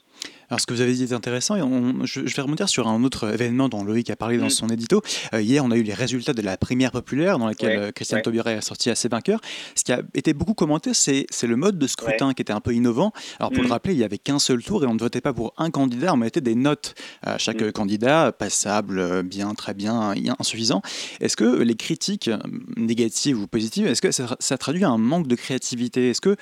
[0.50, 3.34] Alors ce que vous avez dit est intéressant et je, vais remonter sur un autre
[3.34, 4.52] événement dont Loïc a parlé dans mm.
[4.52, 5.02] son édito.
[5.34, 8.22] Euh, hier on a eu les résultats de la primaire populaire dans laquelle euh, Christiane
[8.26, 8.48] ouais.
[8.48, 9.42] a sorti assez vainqueur.
[9.76, 12.74] Ce qui a été beaucoup commenté, c'est le mode de scrutin qui était un peu
[12.74, 13.12] innovant.
[13.40, 13.72] Alors pour le mm.
[13.72, 15.89] rappeler, il n'y avait qu'un seul tour et on ne votait pas pour un candidat
[16.10, 17.72] on mettait des notes à chaque mm.
[17.72, 20.82] candidat, passable, bien, très bien, insuffisant.
[21.20, 22.30] Est-ce que les critiques
[22.78, 26.10] négatives ou positives, est-ce que ça, traduit un manque de créativité?
[26.10, 26.36] Est-ce que euh,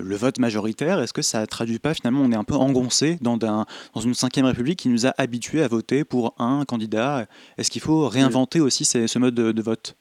[0.00, 3.36] le vote majoritaire, est-ce que ça traduit pas finalement, on est un peu engoncé dans,
[3.36, 3.66] dans
[4.00, 7.26] une cinquième république qui nous a habitués à voter pour un candidat?
[7.58, 9.96] Est-ce qu'il faut réinventer aussi ce mode de, vote?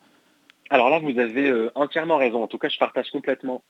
[0.69, 2.43] Alors là, vous avez euh, entièrement raison.
[2.43, 3.63] En tout cas, je partage complètement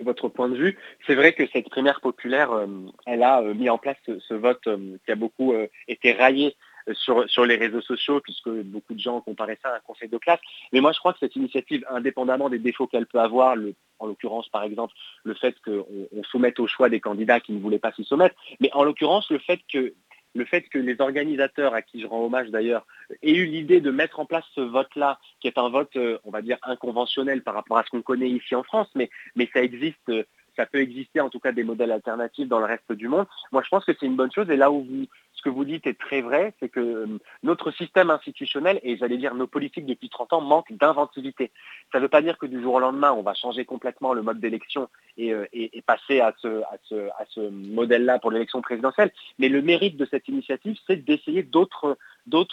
[0.00, 0.78] votre point de vue.
[1.06, 2.66] C'est vrai que cette primaire populaire, euh,
[3.06, 5.54] elle a euh, mis en place ce, vote euh, qui a beaucoup
[5.88, 6.56] été raillé
[6.92, 10.40] sur, les réseaux sociaux, puisque beaucoup de gens comparaient ça à un conseil de classe.
[10.72, 13.56] Mais moi, je crois que cette initiative, indépendamment des défauts qu'elle peut avoir,
[14.00, 17.78] en l'occurrence, par exemple, le fait qu'on soumette au choix des candidats qui ne voulaient
[17.78, 19.94] pas s'y soumettre, mais en l'occurrence, le fait que
[20.34, 22.86] le fait que les organisateurs, à qui je rends hommage d'ailleurs,
[23.22, 26.30] aient eu l'idée de mettre en place ce vote-là, qui est un vote, euh, on
[26.30, 29.10] va dire, inconventionnel par rapport à ce qu'on connaît ici en France, mais,
[29.52, 30.24] ça existe, euh,
[30.56, 33.26] ça peut exister en tout cas des modèles alternatifs dans le reste du monde.
[33.52, 34.50] Moi, je pense que c'est une bonne chose.
[34.50, 35.06] Et là où vous,
[35.44, 37.06] que vous dites est très vrai, c'est que euh,
[37.42, 41.52] notre système institutionnel, et j'allais dire nos politiques depuis 30 ans, manquent d'inventivité.
[41.92, 44.22] Ça ne veut pas dire que du jour au lendemain, on va changer complètement le
[44.22, 45.46] mode d'élection et, euh,
[45.86, 49.12] passer à ce, à ce modèle-là pour l'élection présidentielle.
[49.38, 51.98] Mais le mérite de cette initiative, c'est d'essayer d'autres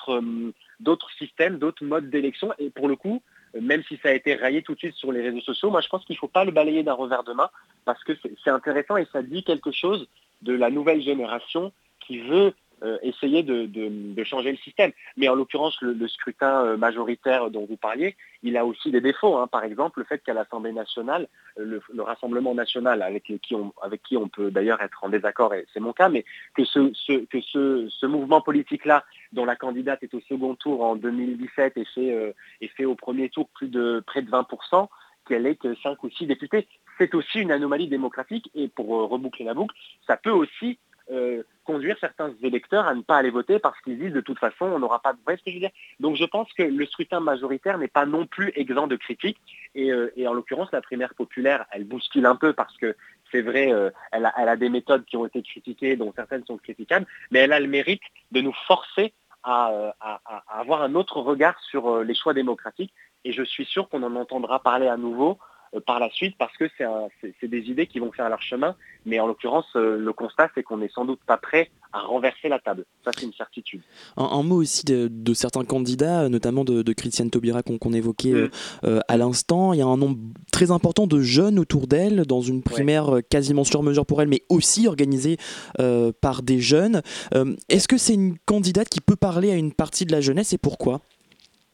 [0.10, 2.54] euh, d'autres systèmes, d'autres modes d'élection.
[2.60, 3.22] Et pour le coup,
[3.60, 5.88] même si ça a été raillé tout de suite sur les réseaux sociaux, moi je
[5.88, 7.50] pense qu'il ne faut pas le balayer d'un revers de main
[7.86, 10.08] parce que c'est intéressant et ça dit quelque chose
[10.42, 14.92] de la nouvelle génération qui veut euh, essayer de, changer le système.
[15.16, 19.38] Mais en l'occurrence, le, scrutin euh, majoritaire dont vous parliez, il a aussi des défauts.
[19.38, 19.46] Hein.
[19.48, 21.28] Par exemple, le fait qu'à l'Assemblée nationale,
[21.60, 25.54] euh, le, Rassemblement national, avec qui on, avec qui on peut d'ailleurs être en désaccord,
[25.54, 26.92] et c'est mon cas, mais que ce,
[27.26, 32.36] que ce, mouvement politique-là, dont la candidate est au second tour en 2017 et fait,
[32.62, 34.88] et fait au premier tour plus de près de 20%,
[35.28, 36.68] qu'elle ait que 5 ou 6 députés,
[36.98, 39.76] c'est aussi une anomalie démocratique et pour reboucler la boucle,
[40.08, 40.80] ça peut aussi
[41.72, 44.80] conduire certains électeurs à ne pas aller voter parce qu'ils disent de toute façon on
[44.80, 45.38] n'aura pas de voix.
[45.38, 48.26] ce que je veux dire Donc je pense que le scrutin majoritaire n'est pas non
[48.26, 49.40] plus exempt de critiques
[49.76, 52.96] et, euh, en l'occurrence la primaire populaire elle bouscule un peu parce que
[53.32, 57.06] c'est vrai, euh, elle, a, des méthodes qui ont été critiquées, dont certaines sont critiquables,
[57.32, 58.02] mais elle a le mérite
[58.34, 59.96] de nous forcer à,
[60.50, 64.62] avoir un autre regard sur les choix démocratiques et je suis sûr qu'on en entendra
[64.62, 65.36] parler à nouveau euh,
[65.80, 68.76] par la suite parce que c'est des idées qui vont faire leur chemin.
[69.06, 72.50] Mais en l'occurrence, euh, le constat, c'est qu'on n'est sans doute pas prêt à renverser
[72.50, 72.86] la table.
[73.04, 73.82] Ça, c'est une certitude.
[74.16, 78.50] Un, mot aussi de, certains candidats, notamment de, Christiane Taubira qu'on évoquait mm.
[78.84, 79.74] euh, à l'instant.
[79.74, 80.18] Il y a un nombre
[80.52, 84.44] très important de jeunes autour d'elle, dans une primaire quasiment sur mesure pour elle, mais
[84.50, 85.38] aussi organisée
[86.22, 87.02] par des jeunes.
[87.70, 90.58] Est-ce que c'est une candidate qui peut parler à une partie de la jeunesse et
[90.58, 91.02] pourquoi?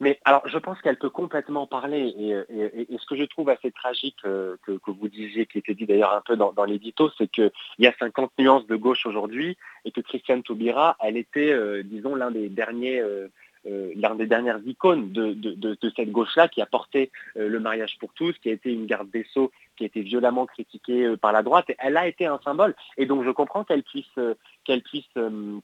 [0.00, 2.14] Mais alors, je pense qu'elle peut complètement parler.
[2.18, 6.12] Et, ce que je trouve assez tragique euh, que, vous disiez, qui était dit d'ailleurs
[6.12, 10.00] un peu dans, l'édito, c'est qu'il y a 50 nuances de gauche aujourd'hui et que
[10.00, 13.28] Christiane Taubira, elle était, euh, disons, l'un des derniers euh,
[13.64, 18.72] dernières icônes de, cette gauche-là qui a porté le mariage pour tous, qui a été
[18.72, 21.70] une garde des Sceaux, qui a été violemment critiquée euh, par la droite.
[21.78, 22.74] Elle a été un symbole.
[22.96, 24.18] Et donc je comprends qu'elle puisse,
[24.64, 25.08] qu'elle puisse,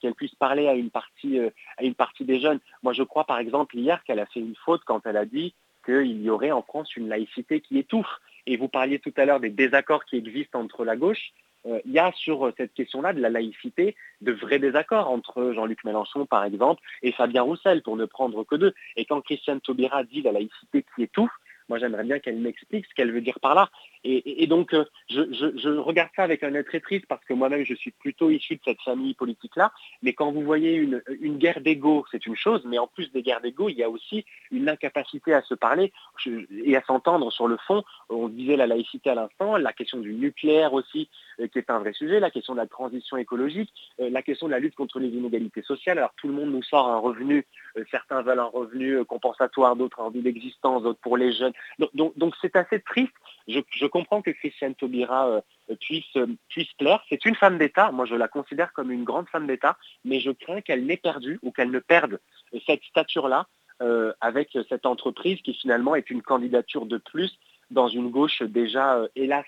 [0.00, 1.38] qu'elle puisse parler à une, partie,
[1.76, 2.60] à une partie des jeunes.
[2.82, 5.54] Moi je crois par exemple hier qu'elle a fait une faute quand elle a dit
[5.84, 8.20] qu'il y aurait en France une laïcité qui étouffe.
[8.46, 11.32] Et vous parliez tout à l'heure des désaccords qui existent entre la gauche.
[11.66, 16.26] il y a sur cette question-là de la laïcité de vrais désaccords entre Jean-Luc Mélenchon,
[16.26, 18.74] par exemple, et Fabien Roussel, pour ne prendre que deux.
[18.96, 21.32] Et quand Christiane Taubira dit la laïcité qui étouffe,
[21.68, 23.70] moi, j'aimerais bien qu'elle m'explique ce qu'elle veut dire par là.
[24.06, 27.72] Et, donc, euh, je, regarde ça avec un œil très triste parce que moi-même, je
[27.72, 29.72] suis plutôt issu de cette famille politique-là.
[30.02, 31.02] Mais quand vous voyez une,
[31.38, 34.26] guerre d'ego, c'est une chose, mais en plus des guerres d'ego, il y a aussi
[34.50, 35.90] une incapacité à se parler
[36.26, 37.82] et à s'entendre sur le fond.
[38.10, 41.08] On disait la laïcité à l'instant, la question du nucléaire aussi,
[41.40, 44.48] euh, qui est un vrai sujet, la question de la transition écologique, euh, la question
[44.48, 45.96] de la lutte contre les inégalités sociales.
[45.96, 47.46] Alors, tout le monde nous sort un revenu,
[47.90, 51.53] certains veulent un revenu compensatoire, d'autres un revenu d'existence, d'autres pour les jeunes.
[51.94, 53.12] Donc, c'est assez triste.
[53.46, 55.40] Je, comprends que Christiane Taubira euh,
[55.80, 57.02] puisse, euh, puisse plaire.
[57.08, 57.92] C'est une femme d'État.
[57.92, 61.38] Moi, je la considère comme une grande femme d'État, mais je crains qu'elle n'ait perdu
[61.42, 62.20] ou qu'elle ne perde
[62.66, 63.46] cette stature-là
[63.82, 67.38] euh, avec cette entreprise qui finalement est une candidature de plus
[67.70, 69.46] dans une gauche déjà, hélas,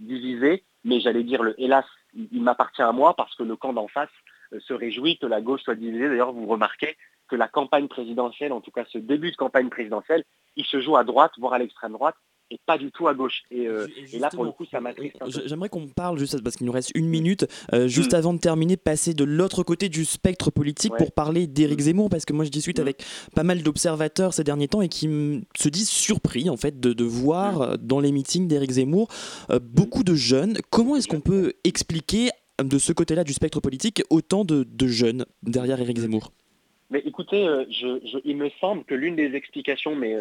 [0.00, 0.64] divisée.
[0.84, 4.10] Mais j'allais dire, le hélas, il, m'appartient à moi parce que le camp d'en face
[4.58, 6.08] se réjouit que la gauche soit divisée.
[6.08, 6.96] D'ailleurs, vous remarquez
[7.28, 10.24] que la campagne présidentielle, en tout cas ce début de campagne présidentielle,
[10.56, 12.16] il se joue à droite, voire à l'extrême droite
[12.50, 13.42] et pas du tout à gauche.
[13.50, 13.86] Et, euh,
[14.18, 15.16] là, pour le coup, ça m'attriste.
[15.46, 18.16] J'aimerais qu'on parle juste parce qu'il nous reste une minute, euh, juste mm.
[18.16, 21.82] avant de terminer, passer de l'autre côté du spectre politique pour parler d'Éric mm.
[21.82, 22.82] Zemmour, parce que moi, je discute mm.
[22.82, 25.08] avec pas mal d'observateurs ces derniers temps et qui
[25.56, 29.08] se disent surpris en fait de, de voir euh, dans les meetings d'Éric Zemmour
[29.62, 30.58] beaucoup de jeunes.
[30.70, 32.30] Comment est-ce qu'on peut expliquer
[32.62, 36.32] de ce côté-là du spectre politique autant de, de jeunes derrière Éric Zemmour?
[36.90, 37.46] Mais écoutez,
[38.24, 40.16] il me semble que l'une des explications, mais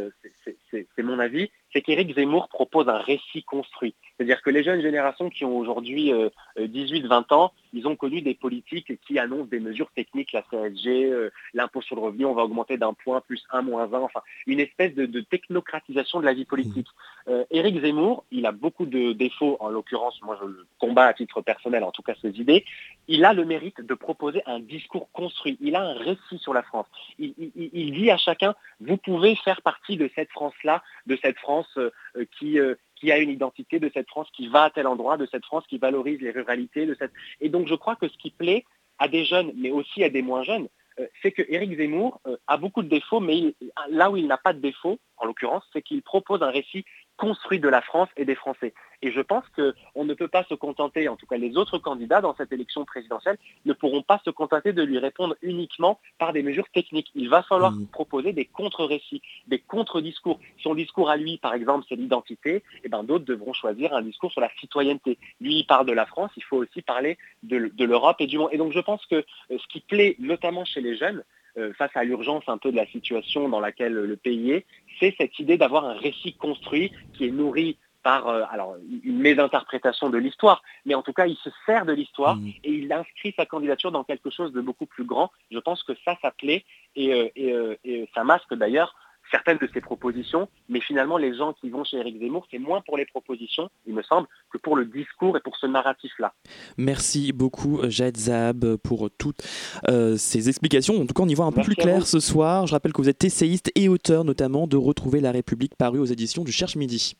[0.71, 3.93] c'est mon avis, c'est qu'Éric Zemmour propose un récit construit.
[4.17, 6.11] C'est-à-dire que les jeunes générations qui ont aujourd'hui
[6.57, 11.05] 18-20 euh, ans, ils ont connu des politiques qui annoncent des mesures techniques, la CSG,
[11.05, 14.21] euh, l'impôt sur le revenu, on va augmenter d'un point plus un moins 20, enfin
[14.47, 16.87] une espèce de, technocratisation de la vie politique.
[17.27, 17.31] Mmh.
[17.31, 21.13] Euh, Éric Zemmour, il a beaucoup de défauts, en l'occurrence, moi je le combats à
[21.13, 22.65] titre personnel, en tout cas ses idées,
[23.07, 26.63] il a le mérite de proposer un discours construit, il a un récit sur la
[26.63, 26.87] France.
[27.19, 31.58] Il, il dit à chacun, vous pouvez faire partie de cette France-là, de cette France
[31.77, 31.91] euh,
[32.37, 35.27] qui, euh, qui a une identité, de cette France qui va à tel endroit, de
[35.31, 36.85] cette France qui valorise les ruralités.
[36.85, 37.13] De cette...
[37.41, 38.65] Et donc je crois que ce qui plaît
[38.97, 40.67] à des jeunes, mais aussi à des moins jeunes,
[40.99, 43.55] euh, c'est que Éric Zemmour a beaucoup de défauts, mais
[43.89, 46.85] là où il n'a pas de défauts, en l'occurrence, c'est qu'il propose un récit
[47.19, 48.73] construit de la France et des Français.
[49.01, 52.21] Et je pense qu'on ne peut pas se contenter, en tout cas les autres candidats
[52.21, 56.43] dans cette élection présidentielle ne pourront pas se contenter de lui répondre uniquement par des
[56.43, 57.11] mesures techniques.
[57.15, 57.87] Il va falloir mmh.
[57.87, 60.39] proposer des contre-récits, des contre-discours.
[60.63, 64.01] Son discours à lui, par exemple, c'est l'identité, et eh ben d'autres devront choisir un
[64.01, 65.17] discours sur la citoyenneté.
[65.41, 68.37] Lui, il parle de la France, il faut aussi parler de, de l'Europe et du
[68.37, 68.49] monde.
[68.53, 71.23] Et donc je pense que euh, ce qui plaît notamment chez les jeunes,
[71.57, 74.65] euh, face à l'urgence un peu de la situation dans laquelle le pays est,
[74.99, 80.09] c'est cette idée d'avoir un récit construit qui est nourri par euh, alors, une mésinterprétation
[80.09, 82.47] de l'histoire, mais en tout cas, il se sert de l'histoire mmh.
[82.63, 85.31] et il inscrit sa candidature dans quelque chose de beaucoup plus grand.
[85.51, 86.63] Je pense que ça, ça plaît
[86.95, 88.95] et, euh, et ça masque d'ailleurs
[89.31, 92.81] certaines de ses propositions, mais finalement les gens qui vont chez Eric Zemmour, c'est moins
[92.81, 96.33] pour les propositions, il me semble, que pour le discours et pour ce narratif-là.
[96.77, 99.43] Merci beaucoup Jade Zab pour toutes
[99.87, 100.95] euh, ces explications.
[100.95, 102.67] En tout cas, on y voit un peu plus clair ce soir.
[102.67, 106.05] Je rappelle que vous êtes essayiste et auteur notamment de Retrouver la République paru aux
[106.05, 107.15] éditions du Cherche Midi.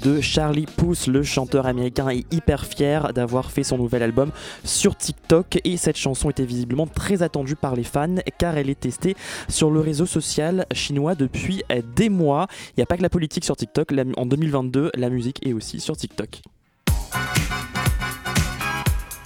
[0.00, 4.30] De Charlie Puth, le chanteur américain est hyper fier d'avoir fait son nouvel album
[4.64, 8.80] sur TikTok et cette chanson était visiblement très attendue par les fans car elle est
[8.80, 9.16] testée
[9.48, 11.62] sur le réseau social chinois depuis
[11.96, 12.46] des mois.
[12.70, 15.78] Il n'y a pas que la politique sur TikTok, en 2022 la musique est aussi
[15.78, 16.40] sur TikTok.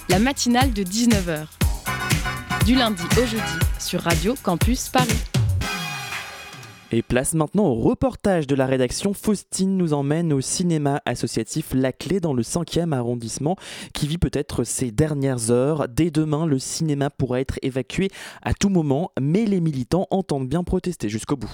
[0.09, 1.45] La matinale de 19h.
[2.65, 3.41] Du lundi au jeudi
[3.79, 5.36] sur Radio Campus Paris.
[6.93, 9.13] Et place maintenant au reportage de la rédaction.
[9.13, 13.57] Faustine nous emmène au cinéma associatif La Clé dans le 5e arrondissement
[13.93, 15.89] qui vit peut-être ses dernières heures.
[15.89, 18.09] Dès demain, le cinéma pourra être évacué
[18.41, 21.51] à tout moment, mais les militants entendent bien protester jusqu'au bout.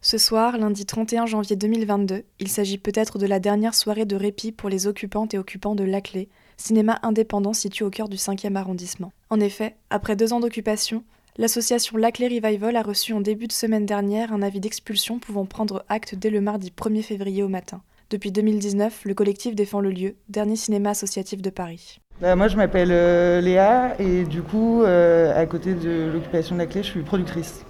[0.00, 4.52] Ce soir, lundi 31 janvier 2022, il s'agit peut-être de la dernière soirée de répit
[4.52, 8.54] pour les occupantes et occupants de La Clé, cinéma indépendant situé au cœur du 5e
[8.54, 9.12] arrondissement.
[9.28, 11.04] En effet, après deux ans d'occupation,
[11.38, 15.84] L'association Laclay Revival a reçu en début de semaine dernière un avis d'expulsion pouvant prendre
[15.90, 17.82] acte dès le mardi 1er février au matin.
[18.08, 22.00] Depuis 2019, le collectif défend le lieu, dernier cinéma associatif de Paris.
[22.22, 26.60] Bah, moi je m'appelle euh, Léa et du coup euh, à côté de l'occupation de
[26.60, 27.66] la clé je suis productrice.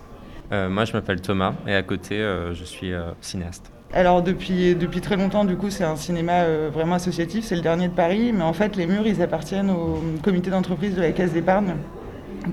[0.53, 2.19] Euh, moi je m'appelle Thomas et à côté
[2.53, 3.73] je suis cinéaste.
[3.93, 7.89] Alors depuis, depuis très longtemps du coup c'est un cinéma vraiment associatif, c'est le dernier
[7.89, 11.33] de Paris mais en fait les murs ils appartiennent au comité d'entreprise de la Caisse
[11.33, 11.75] d'épargne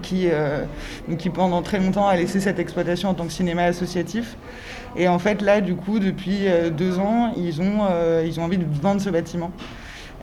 [0.01, 0.65] qui, euh,
[1.17, 4.37] qui pendant très longtemps a laissé cette exploitation en tant que cinéma associatif.
[4.95, 8.43] Et en fait, là, du coup, depuis euh, deux ans, ils ont, euh, ils ont
[8.43, 9.51] envie de vendre ce bâtiment.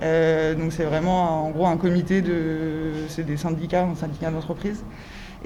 [0.00, 2.92] donc c'est vraiment en gros un comité de...
[3.08, 4.82] C'est des syndicats, un syndicat d'entreprise.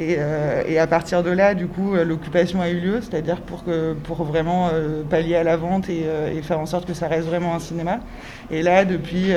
[0.00, 3.64] Euh, et, à partir de là, du coup, euh, l'occupation a eu lieu, c'est-à-dire pour,
[4.02, 6.04] pour vraiment euh, pallier à la vente et,
[6.42, 8.00] faire en sorte que ça reste vraiment un cinéma.
[8.50, 9.33] Et là, depuis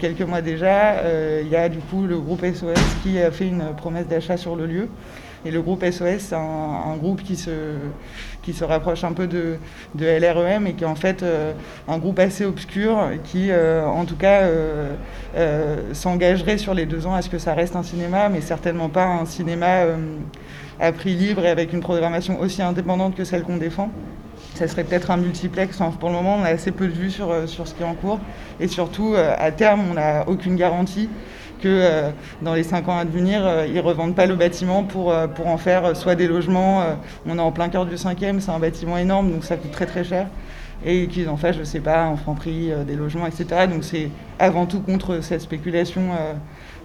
[0.00, 1.02] quelques mois déjà,
[1.42, 4.56] il y a du coup le groupe SOS qui a fait une promesse d'achat sur
[4.56, 4.88] le lieu.
[5.46, 7.50] Et le groupe SOS, c'est un, groupe qui se,
[8.42, 9.58] qui se rapproche un peu de,
[9.96, 11.52] LREM et qui est en fait euh,
[11.86, 14.96] un groupe assez obscur qui, euh, en tout cas, euh,
[15.92, 19.06] s'engagerait sur les deux ans à ce que ça reste un cinéma, mais certainement pas
[19.06, 19.82] un cinéma
[20.80, 23.90] à prix libre et avec une programmation aussi indépendante que celle qu'on défend
[24.54, 25.78] ça serait peut-être un multiplex.
[26.00, 27.94] pour le moment, on a assez peu de vues sur, sur ce qui est en
[27.94, 28.18] cours.
[28.58, 31.10] Et surtout, à terme, on n'a aucune garantie
[31.60, 32.10] que euh,
[32.42, 35.26] dans les cinq ans à venir, euh, ils ne revendent pas le bâtiment pour, euh,
[35.26, 36.84] pour en faire soit des logements.
[37.26, 39.86] on est en plein cœur du cinquième, c'est un bâtiment énorme, donc ça coûte très
[39.86, 40.26] très cher.
[40.86, 43.66] Et qu'ils en fassent, je ne sais pas, en franc-prix, des logements, etc.
[43.68, 44.08] Donc c'est
[44.38, 46.12] avant tout contre cette spéculation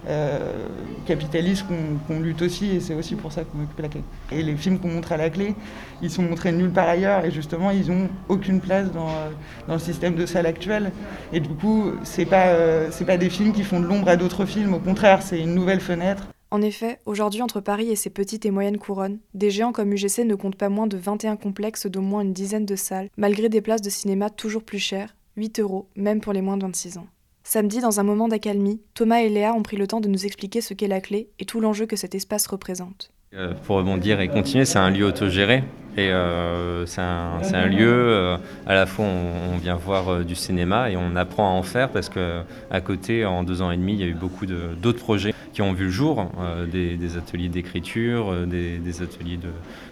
[0.08, 0.66] euh,
[1.06, 1.64] capitaliste
[2.08, 4.02] qu'on lutte aussi, et c'est aussi pour ça qu'on occupe la clé.
[4.32, 5.54] Et les films qu'on montre à la clé,
[6.02, 9.30] ils sont montrés nulle part ailleurs, et justement, ils n'ont aucune place dans, euh,
[9.68, 10.90] dans, le système de salle actuel.
[11.32, 14.44] Et du coup, c'est pas, euh, pas des films qui font de l'ombre à d'autres
[14.44, 16.31] films, au contraire, c'est une nouvelle fenêtre.
[16.52, 20.26] En effet, aujourd'hui, entre Paris et ses petites et moyennes couronnes, des géants comme UGC
[20.26, 23.62] ne comptent pas moins de 21 complexes d'au moins une dizaine de salles, malgré des
[23.62, 27.06] places de cinéma toujours plus chères, 8 euros, même pour les moins de 26 ans.
[27.42, 30.60] Samedi, dans un moment d'accalmie, Thomas et Léa ont pris le temps de nous expliquer
[30.60, 33.10] ce qu'est la clé et tout l'enjeu que cet espace représente.
[33.32, 35.64] Euh, pour rebondir et continuer, c'est un lieu autogéré.
[35.96, 38.36] Et euh, c'est un, lieu, euh,
[38.66, 42.08] à la fois on, vient voir du cinéma et on apprend à en faire parce
[42.08, 45.60] qu'à côté, en deux ans et demi, il y a eu beaucoup d'autres projets qui
[45.60, 46.30] ont vu le jour,
[46.72, 49.38] des, ateliers d'écriture, des, ateliers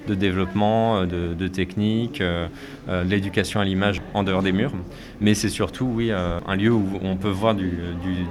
[0.08, 4.72] de, développement, de, technique, de l'éducation à l'image en dehors des murs.
[5.20, 7.70] Mais c'est surtout, oui, un lieu où on peut voir du,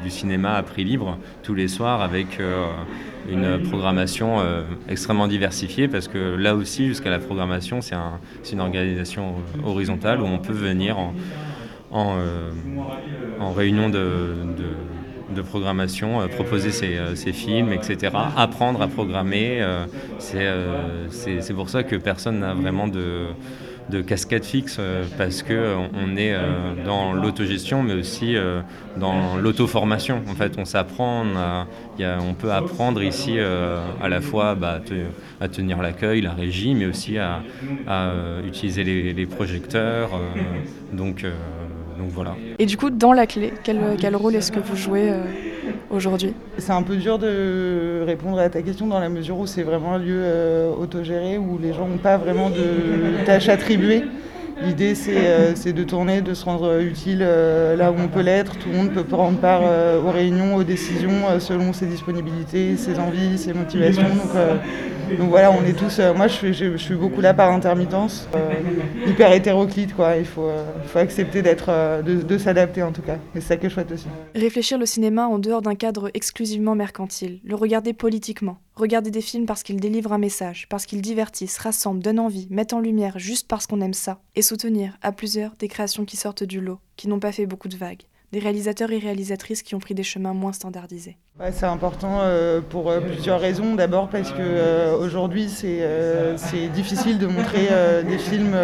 [0.09, 2.39] cinéma à prix libre tous les soirs avec
[3.31, 9.35] une programmation euh, extrêmement diversifiée parce que là aussi, jusqu'à la programmation, c'est une organisation
[9.65, 10.97] horizontale où on peut venir
[11.91, 12.51] en, euh,
[13.55, 19.65] réunion de, programmation, euh, proposer ses, films, etc., apprendre à programmer.
[20.19, 23.27] c'est pour ça que personne n'a vraiment de
[23.89, 28.35] de cascade fixe euh, parce que euh, on est euh, dans l'autogestion mais aussi
[28.97, 30.21] dans l'auto-formation.
[30.29, 31.23] En fait, on s'apprend,
[31.99, 34.81] on, peut apprendre ici à la fois bah,
[35.39, 37.41] à tenir l'accueil, la régie, mais aussi à,
[38.45, 40.11] utiliser les, projecteurs.
[40.93, 41.23] donc,
[41.97, 42.35] donc voilà.
[42.57, 45.11] Et du coup, dans la clé, quel, quel rôle est-ce que vous jouez
[45.89, 49.63] aujourd'hui C'est un peu dur de répondre à ta question dans la mesure où c'est
[49.63, 54.03] vraiment un lieu euh, autogéré où les gens n'ont pas vraiment de tâches attribuées.
[54.61, 58.57] L'idée, euh, c'est de tourner, de se rendre utile euh, là où on peut l'être.
[58.57, 59.61] Tout le monde peut prendre part
[60.05, 64.03] aux réunions, aux décisions selon ses disponibilités, ses envies, ses motivations.
[65.17, 65.99] Voilà, on est tous.
[65.99, 68.51] Euh, moi, je suis, beaucoup là par intermittence, euh,
[69.07, 70.17] hyper hétéroclite, quoi.
[70.17, 73.15] Il faut, euh, faut accepter d'être, de, s'adapter en tout cas.
[73.35, 74.07] Et c'est ça qui est chouette aussi.
[74.35, 79.45] Réfléchir le cinéma en dehors d'un cadre exclusivement mercantile, le regarder politiquement, Regarder des films
[79.45, 83.45] parce qu'ils délivrent un message, parce qu'ils divertissent, rassemblent, donnent envie, mettent en lumière juste
[83.45, 84.21] parce qu'on aime ça.
[84.37, 87.67] Et soutenir, à plusieurs, des créations qui sortent du lot, qui n'ont pas fait beaucoup
[87.67, 88.03] de vagues.
[88.31, 91.17] Des réalisateurs et réalisatrices qui ont pris des chemins moins standardisés.
[91.51, 93.73] c'est important euh, pour euh, plusieurs raisons.
[93.73, 97.69] D'abord parce que euh, aujourd'hui c'est difficile de montrer
[98.07, 98.55] des films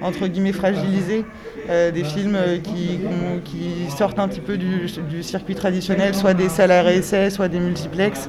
[0.00, 1.26] entre guillemets fragilisés.
[1.70, 3.00] Euh, des films qui,
[3.44, 4.88] qui, sortent un petit peu du,
[5.22, 8.28] circuit traditionnel, soit des salles essais, soit des multiplex,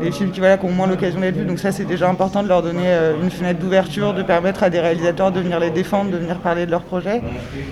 [0.00, 1.44] des films qui, voilà, ont moins l'occasion d'être vus.
[1.44, 4.70] Donc ça, c'est déjà important de leur donner euh, une fenêtre d'ouverture, de permettre à
[4.70, 7.22] des réalisateurs de venir les défendre, de venir parler de leurs projets.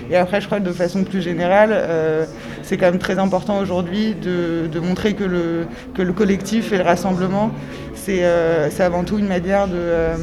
[0.09, 2.25] Et après, je crois que de façon plus générale, euh,
[2.63, 7.51] c'est quand même très important aujourd'hui de, montrer que le collectif et le rassemblement,
[7.95, 8.23] c'est
[8.79, 10.15] avant tout une manière de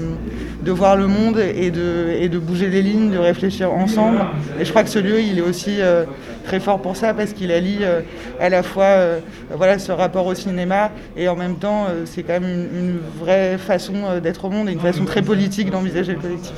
[0.63, 4.21] de voir le monde et de, bouger les lignes, de réfléchir ensemble.
[4.61, 6.05] Et je crois que ce lieu, il est aussi euh,
[6.45, 8.01] très fort pour ça parce qu'il allie euh,
[8.41, 9.21] à la fois euh,
[9.55, 14.21] voilà, ce rapport au cinéma et en même temps, c'est quand même une, vraie façon
[14.23, 16.55] d'être au monde et une façon très politique d'envisager le collectif.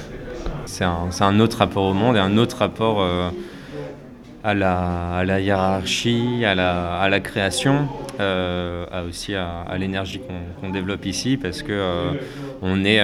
[0.66, 3.04] C'est un, autre rapport au monde et un autre rapport
[4.42, 7.88] à la, hiérarchie, à la, création,
[8.18, 10.20] à aussi à, l'énergie
[10.60, 12.16] qu'on développe ici parce que
[12.62, 13.00] on est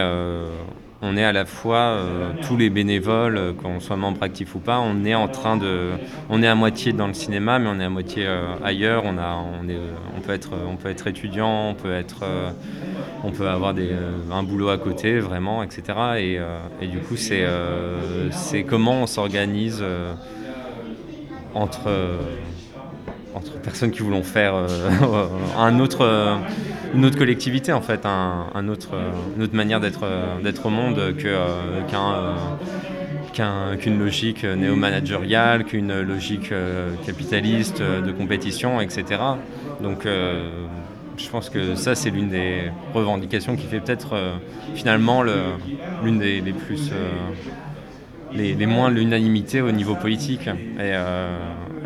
[1.03, 4.59] on est à la fois euh, tous les bénévoles, euh, qu'on soit membre actif ou
[4.59, 5.91] pas, on est en train de,
[6.31, 9.03] on est à moitié dans le cinéma, mais on est à moitié euh, ailleurs.
[9.05, 9.79] On a, on, est,
[10.17, 12.25] on peut être, on peut être étudiant, on peut être,
[13.25, 13.91] on peut avoir des,
[14.31, 15.83] un boulot à côté, vraiment, etc.
[16.19, 16.41] Et,
[16.81, 17.45] et du coup, c'est,
[18.31, 19.85] c'est comment on s'organise
[21.57, 21.91] entre
[23.37, 24.55] entre personnes qui voulont faire
[25.59, 26.39] un autre,
[26.95, 28.91] une autre collectivité en fait, un, autre,
[29.37, 30.05] une autre manière d'être,
[30.65, 31.83] au monde que, euh,
[33.33, 39.21] qu'un, qu'une logique néo-managériale, qu'une logique euh, capitaliste de compétition, etc.
[39.83, 44.17] Donc je pense que ça c'est l'une des revendications qui fait peut-être
[44.75, 45.35] finalement le,
[46.03, 46.91] l'une des, plus
[48.33, 50.49] les, moins l'unanimité au niveau politique.
[50.79, 50.93] Et,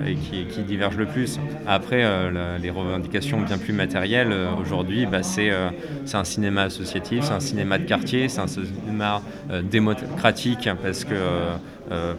[0.07, 1.38] et qui, qui divergent le plus.
[1.66, 5.70] Après, euh, les revendications bien plus matérielles, euh, aujourd'hui, bah, euh,
[6.05, 9.22] c'est un cinéma associatif, c'est un cinéma de quartier, c'est un cinéma
[9.64, 11.14] démocratique parce que,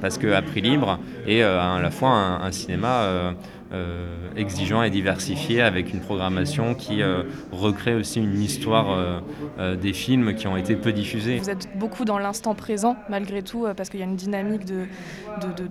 [0.02, 3.34] parce que à prix libre, et à la fois un cinéma
[3.74, 9.22] euh, exigeant et diversifié avec une programmation qui euh, recrée aussi une histoire
[9.60, 11.38] euh, des films qui ont été peu diffusés.
[11.38, 14.88] Vous êtes beaucoup dans l'instant présent malgré tout parce qu'il y a une dynamique de,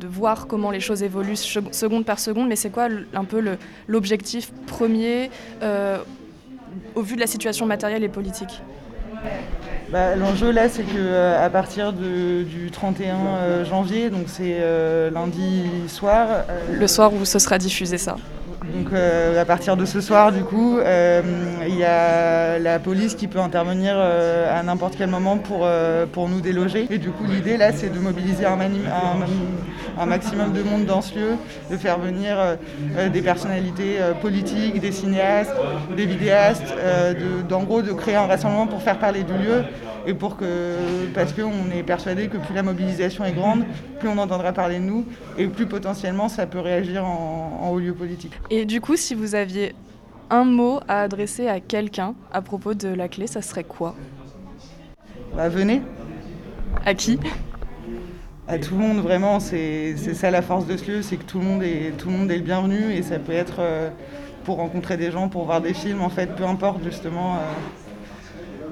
[0.07, 5.31] voir comment les choses évoluent seconde par seconde mais c'est quoi un peu l'objectif premier
[6.95, 8.63] au vu de la situation matérielle et politique?
[9.91, 14.61] Bah, L'enjeu là, c'est qu'à à partir du 31 janvier, donc c'est
[15.13, 16.45] lundi soir.
[16.73, 18.17] Le soir où ce sera diffusé ça?
[18.71, 21.23] Donc euh, à partir de ce soir, du coup, euh,
[21.67, 25.69] il y a la police qui peut intervenir euh, à n'importe quel moment pour,
[26.13, 26.87] pour nous déloger.
[26.91, 28.59] Et du coup, l'idée là, c'est de mobiliser un,
[29.99, 31.31] un, maximum de monde dans ce lieu,
[31.71, 32.37] de faire venir
[33.13, 35.55] des personnalités politiques, des cinéastes,
[35.97, 36.75] des vidéastes,
[37.49, 39.65] d'en gros de créer un rassemblement pour faire parler du lieu
[40.07, 40.77] et pour que,
[41.15, 43.65] parce qu'on est persuadé que plus la mobilisation est grande,
[43.99, 45.05] plus on entendra parler de nous
[45.39, 48.33] et plus potentiellement ça peut réagir en, haut lieu politique.
[48.51, 49.75] Et du coup, si vous aviez
[50.31, 53.95] un mot à adresser à quelqu'un à propos de la clé, ça serait quoi?
[55.37, 55.83] Bah, Venez.
[56.85, 57.19] À qui?
[58.49, 61.39] À tout le monde, vraiment, c'est ça la force de ce lieu, c'est que tout
[61.39, 63.91] le, monde est, tout le monde est le bienvenu et ça peut être euh,
[64.45, 67.35] pour rencontrer des gens, pour voir des films, en fait, peu importe justement.
[67.35, 67.39] Euh,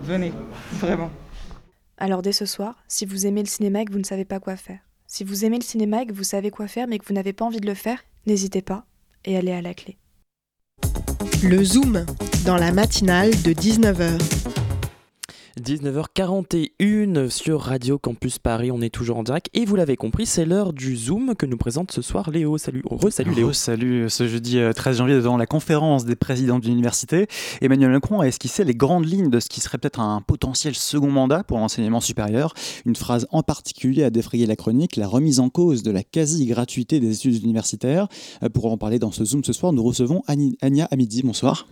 [0.03, 0.33] venez,
[0.75, 1.11] vraiment.
[1.99, 4.41] Alors dès ce soir, si vous aimez le cinéma et que vous ne savez pas
[4.41, 7.07] quoi faire, si vous aimez le cinéma et que vous savez quoi faire mais que
[7.07, 8.85] vous n'avez pas envie de le faire, n'hésitez pas
[9.25, 9.97] et allez à la clé.
[11.43, 12.05] Le Zoom,
[12.45, 14.38] dans la matinale de 19h.
[15.59, 20.45] 19h41 sur Radio Campus Paris, on est toujours en direct et vous l'avez compris, c'est
[20.45, 22.59] l'heure du Zoom que nous présente ce soir Léo.
[22.59, 23.53] Salut, salut Léo.
[23.53, 27.27] salut, ce jeudi 13 euh, janvier devant la conférence des présidents d'université,
[27.61, 31.11] Emmanuel Macron a esquissé les grandes lignes de ce qui serait peut-être un potentiel second
[31.11, 32.55] mandat pour l'enseignement supérieur.
[32.87, 37.01] Une phrase en particulier a défrayé la chronique, la remise en cause de la quasi-gratuité
[37.01, 38.09] des études universitaires.
[38.43, 41.23] Euh, pour en parler dans ce Zoom ce soir, nous recevons Ania Amidi.
[41.23, 41.67] Bonsoir.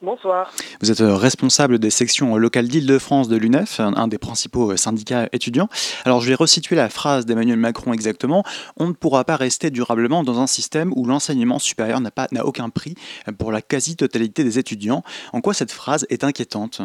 [0.00, 0.52] Bonsoir.
[0.80, 5.28] Vous êtes euh, responsable des sections locales d'Île-de-France de l'UNEF, un des principaux euh, syndicats
[5.32, 5.68] étudiants.
[6.04, 8.44] Alors je vais resituer la phrase d'Emmanuel Macron exactement.
[8.76, 12.68] On ne pourra pas rester durablement dans un système où l'enseignement supérieur n'a n'a aucun
[12.68, 12.94] prix
[13.38, 15.02] pour la quasi-totalité des étudiants.
[15.32, 16.80] En quoi cette phrase est inquiétante?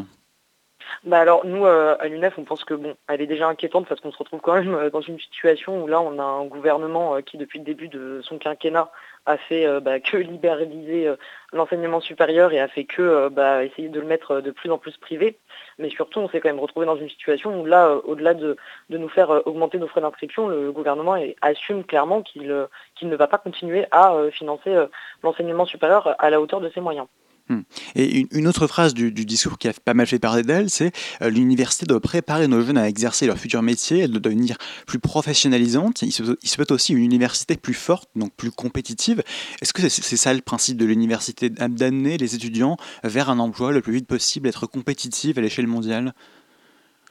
[1.05, 2.75] Bah alors nous à l'UNEF on pense que
[3.09, 5.99] elle est déjà inquiétante parce qu'on se retrouve quand même dans une situation où là
[5.99, 8.89] on a un gouvernement qui depuis le début de son quinquennat
[9.25, 11.15] a fait euh, bah, que libéraliser euh,
[11.51, 14.77] l'enseignement supérieur et a fait que euh, bah, essayer de le mettre de plus en
[14.77, 15.37] plus privé.
[15.79, 18.57] Mais surtout, on s'est quand même retrouvé dans une situation où là, au-delà de,
[18.89, 23.85] nous faire augmenter nos frais d'inscription, le gouvernement assume clairement qu'il ne va pas continuer
[23.91, 24.71] à financer
[25.23, 27.07] l'enseignement supérieur à la hauteur de ses moyens.
[27.49, 27.61] Hmm.
[27.95, 31.29] Et une, autre phrase du, discours qui a pas mal fait parler d'elle, c'est euh,
[31.29, 36.03] l'université doit préparer nos jeunes à exercer leur futur métier, elle doit devenir plus professionnalisante.
[36.03, 39.23] Il se, souhaite aussi une université plus forte, donc plus compétitive.
[39.61, 43.81] Est-ce que c'est ça le principe de l'université, d'amener les étudiants vers un emploi le
[43.81, 46.13] plus vite possible, être compétitive à l'échelle mondiale?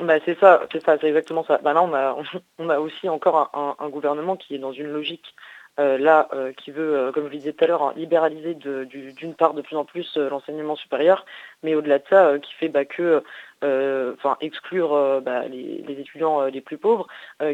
[0.00, 1.58] Bah, c'est ça, c'est ça, c'est exactement ça.
[1.62, 5.34] Bah, là, on a, aussi encore un, gouvernement qui est dans une logique
[5.78, 9.34] là, euh, qui veut, euh, comme je le disais tout à l'heure, hein, libéraliser d'une
[9.34, 11.24] part de plus en plus l'enseignement supérieur,
[11.62, 13.22] mais au-delà de ça, qui fait bah, que,
[13.62, 17.06] enfin, exclure bah, les, étudiants les plus pauvres,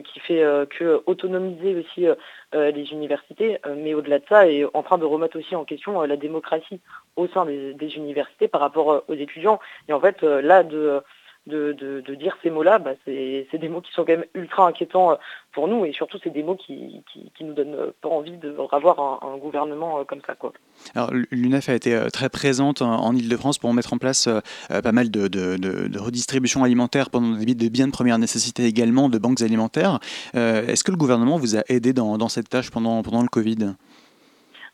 [0.04, 2.06] qui fait que autonomiser aussi
[2.54, 6.16] les universités, mais au-delà de ça, est en train de remettre aussi en question la
[6.16, 6.80] démocratie
[7.16, 9.60] au sein des, des universités par rapport aux étudiants.
[9.88, 11.02] Et en fait, là, de
[11.48, 15.16] de, dire ces mots-là, bah, c'est des mots qui sont quand même ultra inquiétants euh,
[15.52, 18.54] pour nous et surtout c'est des mots qui, qui, nous donnent euh, pas envie de
[18.56, 20.34] revoir un, gouvernement euh, comme ça.
[20.34, 20.52] Quoi.
[20.94, 24.28] Alors l'UNEF a été très présente en, Ile-de-France pour mettre en place
[24.68, 29.18] pas mal de, de, redistribution alimentaire pendant des de biens de première nécessité également, de
[29.18, 29.98] banques alimentaires.
[30.34, 33.74] Est-ce que le gouvernement vous a aidé dans, dans cette tâche pendant, pendant le Covid?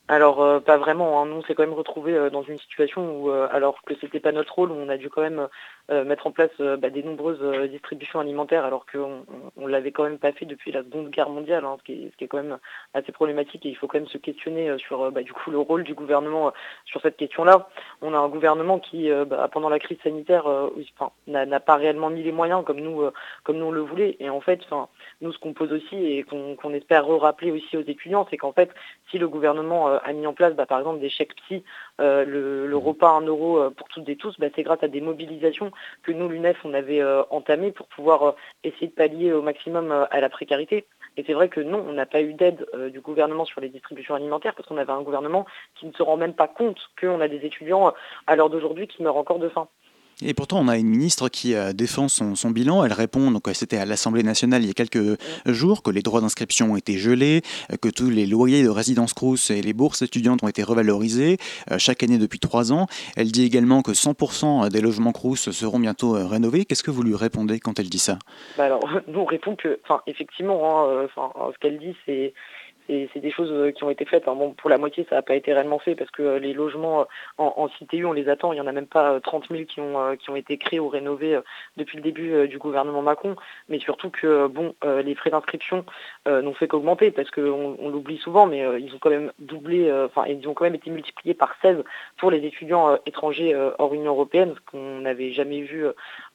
[0.06, 1.26] Alors euh, pas vraiment, hein.
[1.26, 4.20] nous on s'est quand même retrouvé euh, dans une situation où euh, alors que c'était
[4.20, 5.48] pas notre rôle, on a dû quand même
[5.91, 9.24] mettre en place bah, des nombreuses distributions alimentaires alors qu'on
[9.57, 12.26] on, l'avait quand même pas fait depuis la Seconde Guerre mondiale, hein, ce, qui est,
[12.26, 12.59] quand même
[12.95, 15.85] assez problématique et il faut quand même se questionner sur bah, du coup le rôle
[15.85, 16.53] du gouvernement
[16.87, 17.68] sur cette question-là.
[18.01, 20.45] On a un gouvernement qui bah, pendant la crise sanitaire
[21.26, 23.11] n'a pas réellement mis les moyens comme nous
[23.43, 24.61] comme nous on le voulait et en fait
[25.20, 28.70] nous ce qu'on pose aussi et qu'on espère rappeler aussi aux étudiants c'est qu'en fait
[29.11, 31.62] si le gouvernement a mis en place bah, par exemple des chèques psy,
[32.01, 34.88] euh, le, repas à 1 euro euh, pour toutes et tous, bah, c'est grâce à
[34.88, 35.70] des mobilisations
[36.03, 38.34] que nous, l'UNEF, on avait euh, entamées pour pouvoir
[38.64, 40.86] essayer de pallier au maximum à la précarité.
[41.16, 44.16] Et c'est vrai que non, on n'a pas eu d'aide du gouvernement sur les distributions
[44.16, 47.28] alimentaires parce qu'on avait un gouvernement qui ne se rend même pas compte qu'on a
[47.28, 47.95] des étudiants
[48.26, 49.68] à l'heure d'aujourd'hui qui meurent encore de faim.
[50.22, 52.84] Et pourtant, on a une ministre qui euh, défend son, bilan.
[52.84, 56.02] Elle répond, donc euh, c'était à l'Assemblée nationale il y a quelques jours, que les
[56.02, 57.42] droits d'inscription ont été gelés,
[57.72, 61.38] euh, que tous les loyers de résidence Crous et les bourses étudiantes ont été revalorisés
[61.78, 62.86] chaque année depuis trois ans.
[63.16, 66.64] Elle dit également que 100% des logements Crous seront bientôt rénovés.
[66.64, 68.18] Qu'est-ce que vous lui répondez quand elle dit ça?
[68.56, 72.32] Bah alors, Nous, on répond que, effectivement, hein, ce qu'elle dit, c'est
[72.87, 74.26] c'est des choses euh, qui ont été faites.
[74.26, 77.03] bon, pour la moitié, ça n'a pas été réellement fait parce que euh, les logements
[77.03, 77.05] euh,
[77.39, 78.53] en, en, CTU, on les attend.
[78.53, 80.89] Il n'y en a même pas 30 000 qui ont, qui ont été créés ou
[80.89, 81.39] rénovés
[81.76, 83.37] depuis le début du gouvernement Macron.
[83.68, 85.85] Mais surtout que bon, les frais d'inscription
[86.26, 90.24] n'ont fait qu'augmenter parce qu'on on, l'oublie souvent, mais ils ont quand même doublé, enfin,
[90.26, 91.82] ils ont quand même été multipliés par 16
[92.18, 95.87] pour les étudiants étrangers hors Union européenne, ce qu'on n'avait jamais vu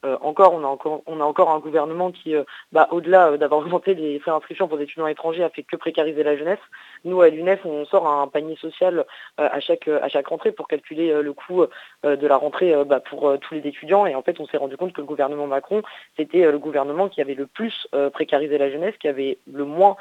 [0.02, 0.54] encore.
[0.54, 2.34] On a encore, a un gouvernement qui,
[2.72, 6.22] bah, au-delà d'avoir augmenté les frais d'inscription pour les étudiants étrangers, a fait que précariser
[6.22, 6.58] la jeunesse.
[7.04, 9.04] Nous, à l'UNEF, on sort un panier social
[9.40, 12.74] euh, à chaque, à chaque rentrée pour calculer euh, le coût euh, de la rentrée
[12.84, 14.06] bah, pour tous les étudiants.
[14.06, 15.82] Et en fait, on s'est rendu compte que le gouvernement Macron,
[16.16, 19.96] c'était le gouvernement qui avait le plus précarisé la jeunesse, qui avait le moins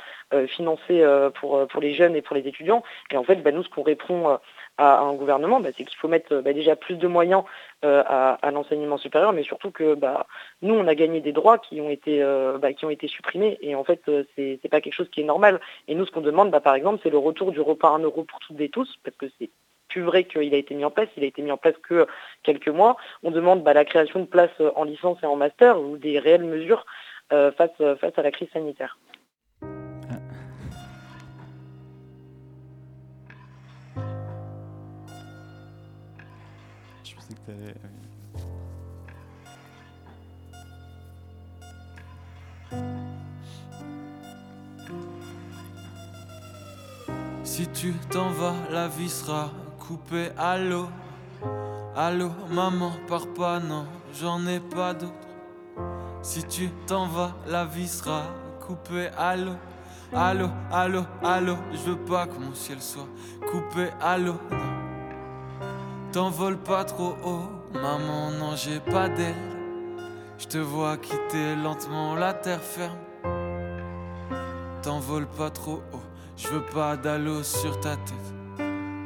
[0.47, 1.05] financé
[1.39, 2.83] pour, pour les jeunes et pour les étudiants.
[3.11, 4.37] Et en fait, bah, nous, ce qu'on répond
[4.79, 7.43] à un gouvernement, bah, c'est qu'il faut mettre bah, déjà plus de moyens
[7.83, 10.25] euh, à, l'enseignement supérieur, mais surtout que bah,
[10.61, 13.75] nous, on a gagné des droits qui ont été, euh, qui ont été supprimés, et
[13.75, 15.59] en fait, euh, c'est n'est pas quelque chose qui est normal.
[15.89, 18.23] Et nous, ce qu'on demande, par exemple, c'est le retour du repas à 1 euro
[18.23, 19.49] pour toutes et tous, parce que c'est
[19.89, 22.07] plus vrai qu'il a été mis en place, il a été mis en place que
[22.43, 22.95] quelques mois.
[23.23, 26.85] On demande la création de places en licence et en master ou des réelles mesures
[27.31, 28.99] face, face à la crise sanitaire.
[47.43, 50.29] Si tu t'en vas, la vie sera coupée.
[50.37, 50.87] Allô,
[51.95, 55.13] allô, maman, pars pas, non, j'en ai pas d'autre.
[56.21, 58.23] Si tu t'en vas, la vie sera
[58.65, 59.09] coupée.
[59.17, 59.53] Allô,
[60.13, 63.07] allô, allô, allô, je veux pas que mon ciel soit
[63.51, 63.89] coupé.
[64.01, 64.78] Allô, non.
[66.11, 69.35] T'envole pas trop haut, maman, non, j'ai pas d'aile.
[70.39, 72.97] Je te vois quitter lentement la terre ferme.
[74.81, 76.01] T'envole pas trop haut,
[76.35, 78.33] je veux pas d'allô sur ta tête.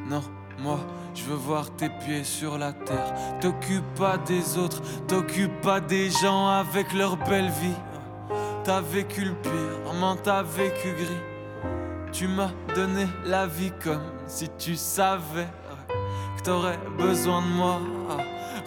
[0.08, 0.24] Non,
[0.60, 0.80] Moi,
[1.14, 3.14] je veux voir tes pieds sur la terre.
[3.42, 7.80] T'occupe pas des autres, t'occupe pas des gens avec leur belle vie.
[8.64, 11.22] T'as vécu le pire, maman, t'as vécu gris.
[12.14, 15.50] Tu m'as donné la vie comme si tu savais
[16.44, 17.80] t'aurais besoin de moi.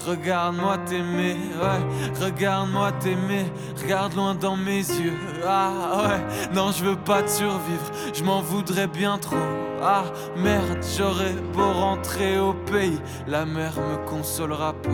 [0.07, 3.47] Regarde-moi t'aimer, ouais, regarde-moi t'aimer,
[3.83, 5.17] regarde loin dans mes yeux.
[5.45, 9.37] Ah ouais, non, je veux pas te survivre, je m'en voudrais bien trop.
[9.83, 10.05] Ah
[10.37, 14.91] merde, j'aurais beau rentrer au pays, la mer me consolera pas.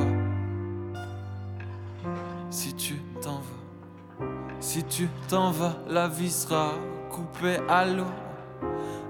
[2.48, 4.26] Si tu t'en vas,
[4.60, 6.72] si tu t'en vas, la vie sera
[7.10, 8.12] coupée à l'eau.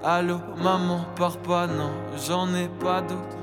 [0.03, 1.91] Allô, maman, pars pas, non,
[2.27, 3.42] j'en ai pas d'autre.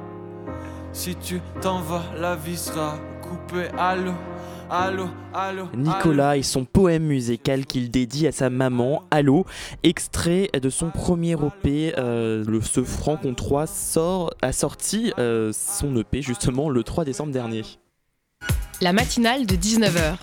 [0.92, 3.68] Si tu t'en vas, la vie sera coupée.
[3.78, 4.12] Allô,
[4.68, 5.66] allô, allô.
[5.74, 9.46] Nicolas et son poème musical qu'il dédie à sa maman, Allô,
[9.84, 15.96] extrait de son premier EP, euh, le Ce Franc 3 sort, a sorti euh, son
[15.96, 17.62] EP justement le 3 décembre dernier.
[18.80, 20.16] La matinale de 19h.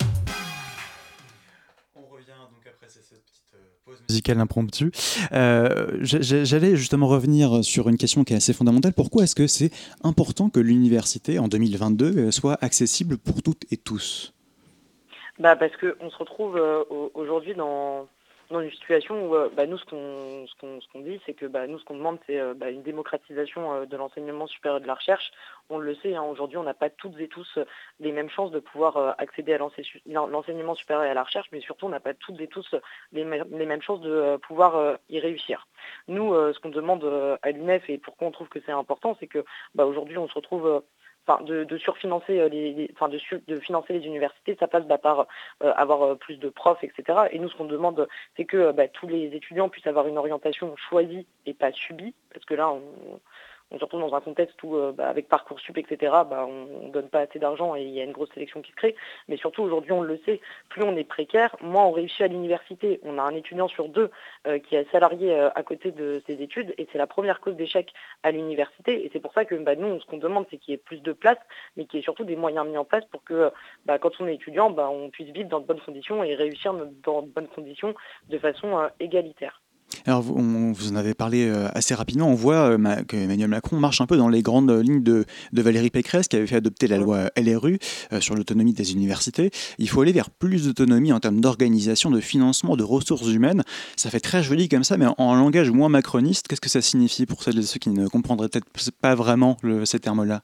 [5.32, 8.92] Euh, J'allais justement revenir sur une question qui est assez fondamentale.
[8.92, 9.70] Pourquoi est-ce que c'est
[10.02, 14.32] important que l'université en 2022 euh, soit accessible pour toutes et tous?
[15.38, 16.82] Bah Parce qu'on se retrouve euh,
[17.14, 18.08] aujourd'hui dans,
[18.50, 21.84] dans une situation où euh, bah, nous, ce qu'on dit, c'est que bah, nous, ce
[21.84, 25.30] qu'on demande, c'est euh, bah, une démocratisation euh, de l'enseignement supérieur et de la recherche.
[25.68, 27.58] On le sait, hein, aujourd'hui, on n'a pas toutes et tous
[28.00, 31.86] les mêmes chances de pouvoir accéder à l'enseignement supérieur et à la recherche, mais surtout,
[31.86, 32.74] on n'a pas toutes et tous
[33.12, 35.66] les, les mêmes chances de pouvoir y réussir.
[36.06, 37.04] Nous, ce qu'on demande
[37.42, 39.44] à l'UNEF et pourquoi on trouve que c'est important, c'est que
[39.76, 40.82] aujourd'hui, on se retrouve
[41.36, 45.26] de, surfinancer euh, les, enfin de, de, financer les universités, ça passe bah, par
[45.62, 47.28] euh, avoir euh, plus de profs, etc.
[47.30, 50.74] Et nous, ce qu'on demande, c'est que bah, tous les étudiants puissent avoir une orientation
[50.76, 52.82] choisie et pas subie, parce que là, on,
[53.70, 56.90] on se retrouve dans un contexte où, euh, bah, avec Parcoursup, etc., bah, on ne
[56.90, 58.96] donne pas assez d'argent et il y a une grosse sélection qui se crée.
[59.28, 60.40] Mais surtout, aujourd'hui, on le sait,
[60.70, 63.00] plus on est précaire, moins on réussit à l'université.
[63.02, 64.10] On a un étudiant sur deux
[64.46, 67.56] euh, qui est salarié euh, à côté de ses études et c'est la première cause
[67.56, 67.92] d'échec
[68.22, 69.04] à l'université.
[69.04, 71.02] Et c'est pour ça que bah, nous, ce qu'on demande, c'est qu'il y ait plus
[71.02, 71.38] de place,
[71.76, 73.50] mais qu'il y ait surtout des moyens mis en place pour que,
[74.00, 77.28] quand on est étudiant, on puisse vivre dans de bonnes conditions et réussir dans de
[77.28, 77.94] bonnes conditions
[78.28, 79.60] de façon égalitaire.
[80.08, 82.28] Alors, vous, en avez parlé euh, assez rapidement.
[82.28, 85.90] On voit euh, que Emmanuel Macron marche un peu dans les grandes lignes de, Valérie
[85.90, 87.78] Pécresse, qui avait fait adopter la loi LRU
[88.14, 89.50] euh, sur l'autonomie des universités.
[89.76, 93.64] Il faut aller vers plus d'autonomie en termes d'organisation, de financement, de ressources humaines.
[93.96, 97.26] Ça fait très joli comme ça, mais en, langage moins macroniste, qu'est-ce que ça signifie
[97.26, 100.40] pour celles et ceux qui ne comprendraient peut-être pas vraiment ces termes-là?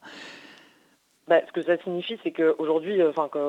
[1.27, 2.99] Bah, ce que ça signifie, c'est qu'aujourd'hui,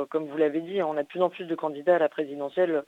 [0.08, 2.84] comme vous l'avez dit, on a de plus en plus de candidats à la présidentielle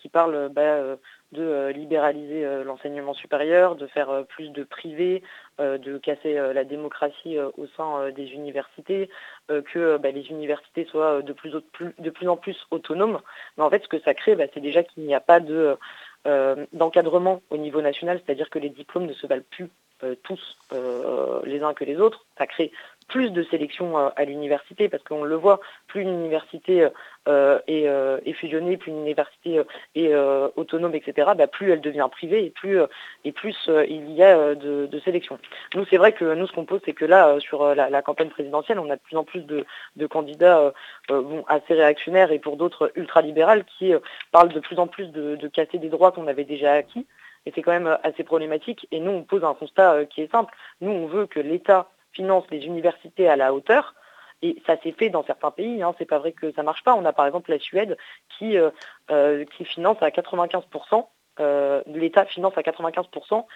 [0.00, 0.96] qui parlent bah,
[1.34, 5.22] de euh, libéraliser euh, l'enseignement supérieur, de faire euh, plus de privé,
[5.58, 9.08] de casser la démocratie au sein des universités,
[9.46, 13.20] que bah, les universités soient de plus, en plus autonomes.
[13.56, 15.38] Mais en fait, ce que ça crée, bah, c'est déjà qu'il n'y a pas
[16.72, 19.70] d'encadrement au niveau national, c'est-à-dire que les diplômes ne se valent plus
[20.24, 20.58] tous
[21.44, 22.26] les uns que les autres.
[22.36, 22.72] Ça crée
[23.08, 26.88] plus de sélection euh, à l'université parce qu'on le voit, plus une université
[27.28, 29.62] euh, euh, est, fusionnée, plus une université
[29.94, 30.14] est
[30.56, 32.80] autonome, etc., bah, plus elle devient privée et plus,
[33.24, 33.56] et plus
[33.88, 35.38] il y a de, sélection.
[35.74, 38.78] Nous, c'est vrai que nous, ce qu'on pose, c'est que là, sur la, campagne présidentielle,
[38.78, 40.72] on a de plus en plus de, candidats
[41.48, 43.92] assez réactionnaires et pour d'autres ultralibérales qui
[44.32, 47.06] parlent de plus en plus de, de casser des droits qu'on avait déjà acquis.
[47.46, 48.86] Et c'est quand même assez problématique.
[48.90, 50.54] Et nous, on pose un constat qui est simple.
[50.80, 53.94] Nous, on veut que l'État finance les universités à la hauteur.
[54.44, 55.94] Et ça s'est fait dans certains pays, hein.
[55.98, 56.94] c'est pas vrai que ça marche pas.
[56.94, 57.96] On a par exemple la Suède
[58.38, 58.70] qui, euh,
[59.10, 61.06] euh, finance à 95%,
[61.40, 63.46] euh, l'État finance à 95%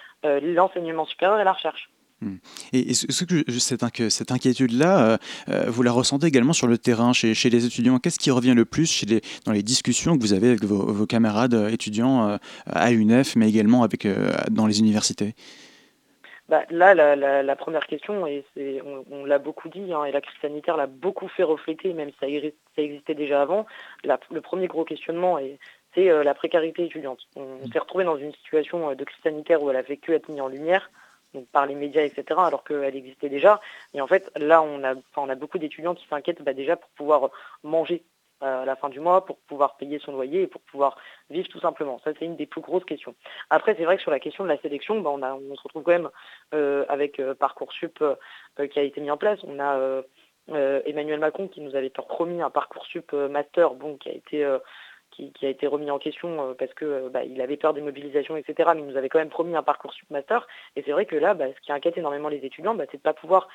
[0.43, 1.91] l'enseignement supérieur et la recherche.
[2.21, 2.37] Hmm.
[2.73, 5.19] Et cette, inquiétude-là,
[5.67, 7.99] vous la ressentez également sur le terrain, chez, les étudiants?
[7.99, 9.07] Qu'est-ce qui revient le plus chez
[9.45, 13.87] dans les discussions que vous avez avec vos, camarades étudiants à l'UNEF, mais également
[14.51, 15.35] dans les universités?
[16.49, 18.45] Bah, là, la, première question, et
[19.11, 22.17] on, l'a beaucoup dit, hein, et la crise sanitaire l'a beaucoup fait refléter, même si
[22.21, 23.67] ça, existait déjà avant,
[24.05, 25.39] le premier gros questionnement,
[25.95, 27.21] c'est euh, la précarité étudiante.
[27.37, 30.13] On, s'est retrouvé dans une situation euh, de crise sanitaire où elle a fait que
[30.13, 30.91] être mise en lumière,
[31.53, 33.61] par les médias, etc., alors qu'elle existait déjà.
[33.93, 36.89] Et en fait, là, on a, on a beaucoup d'étudiants qui s'inquiètent bah, déjà pour
[36.91, 37.31] pouvoir
[37.63, 38.03] manger
[38.41, 40.97] à la fin du mois pour pouvoir payer son loyer et pour pouvoir
[41.31, 42.01] vivre tout simplement.
[42.05, 43.15] Ça, c'est une des plus grosses questions.
[43.51, 45.93] Après, c'est vrai que sur la question de la sélection, bah, on, se retrouve quand
[45.93, 46.11] même
[46.55, 49.39] euh, avec euh, Parcoursup euh, qui a été mis en place.
[49.45, 50.03] On a
[50.87, 54.59] Emmanuel Macron qui nous avait promis un Parcoursup master bon, qui a été
[55.11, 58.71] qui, a été remis en question parce que bah, il avait peur des mobilisations, etc.
[58.75, 60.47] Mais il nous avait quand même promis un parcours submaster.
[60.77, 63.01] Et c'est vrai que là, bah, ce qui inquiète énormément les étudiants, bah, c'est de
[63.01, 63.49] ne pas pouvoir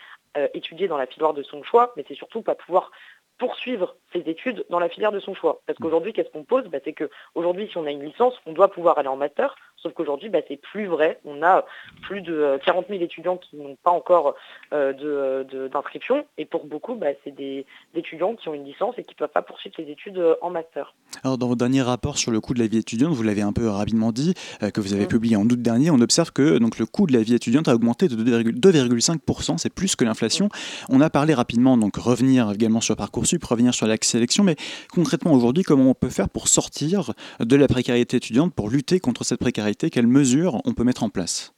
[0.54, 2.92] étudier dans la filière de son choix, mais c'est surtout pas pouvoir
[3.38, 5.62] poursuivre ses études dans la filière de son choix.
[5.66, 6.66] Parce qu'aujourd'hui, qu'est-ce qu'on pose?
[6.68, 9.94] Bah, C'est qu'aujourd'hui, si on a une licence, on doit pouvoir aller en master, sauf
[9.94, 11.20] qu'aujourd'hui, bah, c'est plus vrai.
[11.26, 11.66] On a
[12.02, 14.36] plus de 40 euh, 000 étudiants qui n'ont pas encore
[14.74, 19.14] euh, d'inscription, et pour beaucoup, bah, c'est des, étudiants qui ont une licence et qui
[19.14, 20.96] ne peuvent pas poursuivre ses études euh, en master.
[21.24, 23.54] Alors, dans vos derniers rapports sur le coût de la vie étudiante, vous l'avez un
[23.54, 24.34] peu rapidement dit,
[24.74, 25.10] que vous avez mmh.
[25.10, 27.76] publié en août dernier, on observe que donc, le coût de la vie étudiante a
[27.76, 30.46] augmenté de 2,5%, c'est plus que l'inflation.
[30.46, 30.50] Mmh.
[30.90, 34.56] On a parlé rapidement, donc revenir également sur Parcoursup, revenir sur la sélection, mais
[34.92, 39.24] concrètement aujourd'hui, comment on peut faire pour sortir de la précarité étudiante, pour lutter contre
[39.24, 41.54] cette précarité Quelles mesures on peut mettre en place?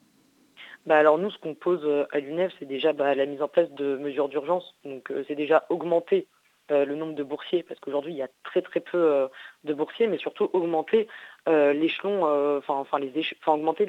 [0.86, 3.47] Bah alors nous, ce qu'on pose euh, à l'UNEF, c'est déjà bah, la mise en
[3.47, 4.76] place de mesures d'urgence.
[4.84, 6.28] Donc euh, c'est déjà augmenter
[6.70, 9.28] le nombre de boursiers, parce qu'aujourd'hui il y a très très peu euh,
[9.63, 11.07] de boursiers, mais surtout augmenter
[11.47, 12.24] euh, l'échelon,
[12.57, 13.11] enfin enfin les
[13.45, 13.86] augmenter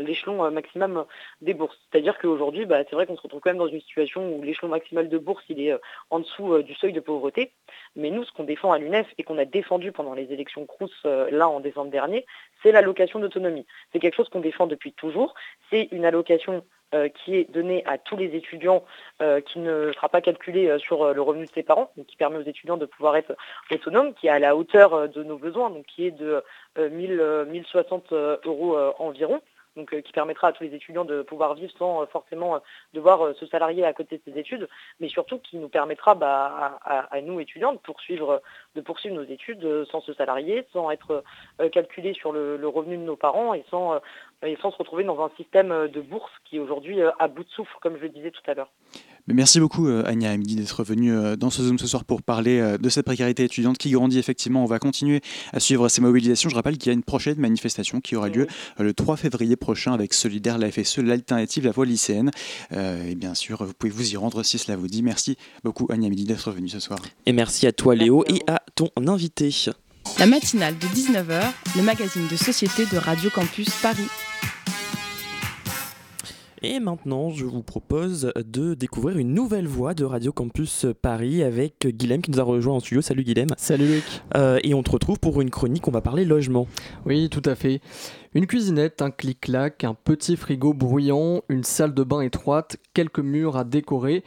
[0.00, 1.06] l'échelon maximum
[1.40, 1.78] des bourses.
[1.90, 4.68] C'est-à-dire qu'aujourd'hui, bah, c'est vrai qu'on se retrouve quand même dans une situation où l'échelon
[4.68, 5.74] maximal de bourse il est
[6.10, 7.52] en dessous du seuil de pauvreté.
[7.96, 10.92] Mais nous, ce qu'on défend à l'UNEF et qu'on a défendu pendant les élections Crous
[11.04, 12.26] là en décembre dernier,
[12.62, 13.66] c'est l'allocation d'autonomie.
[13.92, 15.34] C'est quelque chose qu'on défend depuis toujours.
[15.70, 16.60] C'est une allocation euh,
[17.08, 18.84] qui est donné à tous les étudiants,
[19.22, 22.38] euh, qui ne sera pas calculé euh, sur le revenu de ses parents, qui permet
[22.38, 23.36] aux étudiants de pouvoir être
[23.70, 26.42] autonomes, qui est à la hauteur de nos besoins, donc qui est de
[26.78, 29.40] 1000, 1060 euros environ.
[29.76, 32.58] Donc euh, qui permettra à tous les étudiants de pouvoir vivre sans euh, forcément euh,
[32.92, 34.68] devoir se salarier à côté de ses études,
[34.98, 38.42] mais surtout qui nous permettra bah, à, nous étudiants de poursuivre,
[38.74, 41.22] nos études sans se salarier, sans être
[41.72, 44.00] calculés sur le, revenu de nos parents et sans,
[44.46, 47.50] et sans se retrouver dans un système de bourse qui est aujourd'hui à bout de
[47.50, 48.70] souffle, comme je le disais tout à l'heure.
[49.26, 53.04] Merci beaucoup Anya Amidi d'être venue dans ce Zoom ce soir pour parler de cette
[53.04, 54.62] précarité étudiante qui grandit effectivement.
[54.62, 55.20] On va continuer
[55.52, 56.48] à suivre ces mobilisations.
[56.48, 58.46] Je rappelle qu'il y a une prochaine manifestation qui aura lieu
[58.78, 62.30] le 3 février prochain avec Solidaire, la FSE, l'alternative, la voie lycéenne.
[62.72, 65.02] Euh, et bien sûr, vous pouvez vous y rendre si cela vous dit.
[65.02, 66.98] Merci beaucoup Anya Midi d'être venue ce soir.
[67.26, 69.50] Et merci à toi Léo et à ton invité.
[70.18, 71.40] La matinale de 19h,
[71.76, 74.08] le magazine de société de Radio Campus Paris.
[76.62, 81.86] Et maintenant, je vous propose de découvrir une nouvelle voix de Radio Campus Paris avec
[81.86, 83.00] Guilhem qui nous a rejoint en studio.
[83.00, 83.48] Salut Guilhem.
[83.56, 84.04] Salut Luc.
[84.36, 86.66] Euh, et on te retrouve pour une chronique, on va parler logement.
[87.06, 87.80] Oui, tout à fait.
[88.34, 93.56] Une cuisinette, un clic-clac, un petit frigo bruyant, une salle de bain étroite, quelques murs
[93.56, 94.22] à décorer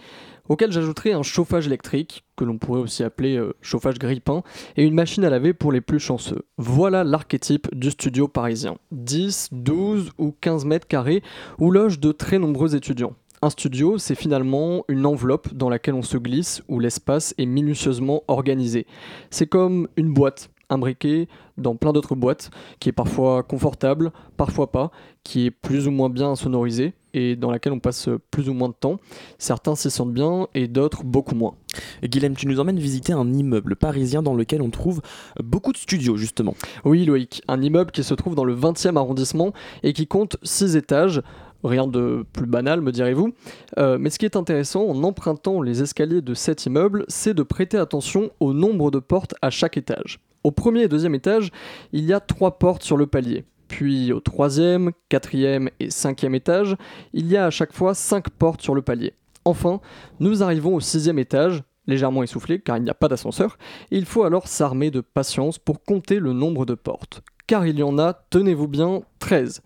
[0.49, 4.43] auquel j'ajouterai un chauffage électrique, que l'on pourrait aussi appeler euh, chauffage grippin,
[4.75, 6.43] et une machine à laver pour les plus chanceux.
[6.57, 8.77] Voilà l'archétype du studio parisien.
[8.91, 11.23] 10, 12 ou 15 mètres carrés
[11.59, 13.15] où logent de très nombreux étudiants.
[13.41, 18.23] Un studio, c'est finalement une enveloppe dans laquelle on se glisse, où l'espace est minutieusement
[18.29, 18.87] organisé.
[19.31, 21.27] C'est comme une boîte imbriquée
[21.57, 24.91] dans plein d'autres boîtes, qui est parfois confortable, parfois pas,
[25.25, 28.69] qui est plus ou moins bien sonorisée et dans laquelle on passe plus ou moins
[28.69, 28.97] de temps.
[29.37, 31.55] Certains s'y sentent bien et d'autres beaucoup moins.
[32.03, 35.01] Guilhem, tu nous emmènes visiter un immeuble parisien dans lequel on trouve
[35.43, 36.55] beaucoup de studios justement.
[36.85, 39.53] Oui Loïc, un immeuble qui se trouve dans le 20e arrondissement
[39.83, 41.21] et qui compte 6 étages.
[41.63, 43.33] Rien de plus banal, me direz-vous.
[43.77, 47.43] Euh, mais ce qui est intéressant en empruntant les escaliers de cet immeuble, c'est de
[47.43, 50.19] prêter attention au nombre de portes à chaque étage.
[50.43, 51.51] Au premier et deuxième étage,
[51.93, 53.45] il y a trois portes sur le palier.
[53.75, 56.75] Puis au troisième, quatrième et cinquième étage,
[57.11, 59.13] il y a à chaque fois cinq portes sur le palier.
[59.45, 59.81] Enfin,
[60.19, 63.57] nous arrivons au sixième étage, légèrement essoufflé car il n'y a pas d'ascenseur,
[63.89, 67.23] il faut alors s'armer de patience pour compter le nombre de portes.
[67.47, 69.63] Car il y en a, tenez-vous bien, 13.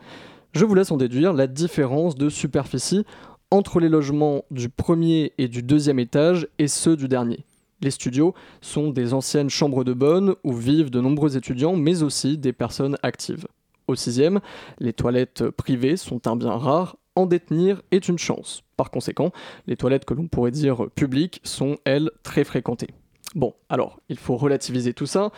[0.54, 3.04] Je vous laisse en déduire la différence de superficie
[3.52, 7.44] entre les logements du premier et du deuxième étage et ceux du dernier.
[7.82, 12.38] Les studios sont des anciennes chambres de bonne où vivent de nombreux étudiants, mais aussi
[12.38, 13.48] des personnes actives.
[13.88, 14.42] Au sixième,
[14.80, 18.64] les toilettes privées sont un bien rare, en détenir est une chance.
[18.76, 19.32] Par conséquent,
[19.66, 22.90] les toilettes que l'on pourrait dire publiques sont, elles, très fréquentées.
[23.36, 25.32] Bon, alors, il faut relativiser tout ça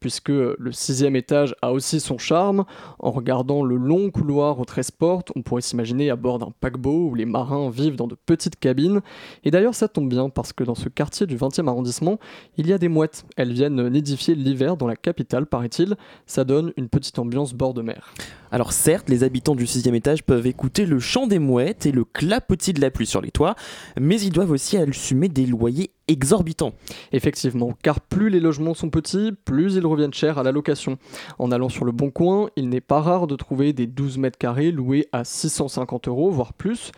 [0.00, 2.64] puisque le sixième étage a aussi son charme.
[2.98, 7.10] En regardant le long couloir aux 13 portes, on pourrait s'imaginer à bord d'un paquebot
[7.10, 9.00] où les marins vivent dans de petites cabines.
[9.44, 12.18] Et d'ailleurs, ça tombe bien parce que dans ce quartier du 20e arrondissement,
[12.56, 13.24] il y a des mouettes.
[13.36, 15.96] Elles viennent nidifier l'hiver dans la capitale, paraît-il.
[16.26, 18.12] Ça donne une petite ambiance bord de mer.
[18.50, 22.04] Alors certes, les habitants du sixième étage peuvent écouter le chant des mouettes et le
[22.04, 23.56] clapotis de la pluie sur les toits,
[24.00, 26.72] mais ils doivent aussi assumer des loyers exorbitant.
[27.12, 30.98] Effectivement, car plus les logements sont petits, plus ils reviennent cher à la location.
[31.38, 34.38] En allant sur le bon coin, il n'est pas rare de trouver des 12 mètres
[34.38, 36.92] carrés loués à 650 euros, voire plus.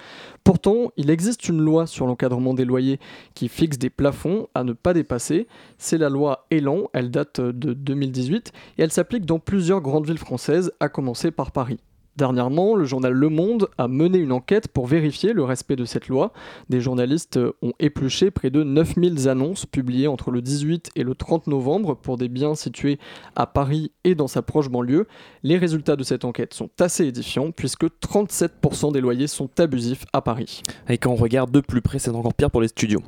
[0.48, 2.98] Pourtant, il existe une loi sur l'encadrement des loyers
[3.34, 5.46] qui fixe des plafonds à ne pas dépasser.
[5.76, 10.16] C'est la loi Elan, elle date de 2018 et elle s'applique dans plusieurs grandes villes
[10.16, 11.80] françaises, à commencer par Paris.
[12.18, 16.08] Dernièrement, le journal Le Monde a mené une enquête pour vérifier le respect de cette
[16.08, 16.32] loi.
[16.68, 21.46] Des journalistes ont épluché près de 9000 annonces publiées entre le 18 et le 30
[21.46, 22.98] novembre pour des biens situés
[23.36, 25.06] à Paris et dans sa proche banlieue.
[25.44, 30.20] Les résultats de cette enquête sont assez édifiants puisque 37% des loyers sont abusifs à
[30.20, 30.64] Paris.
[30.88, 33.04] Et quand on regarde de plus près, c'est encore pire pour les studios.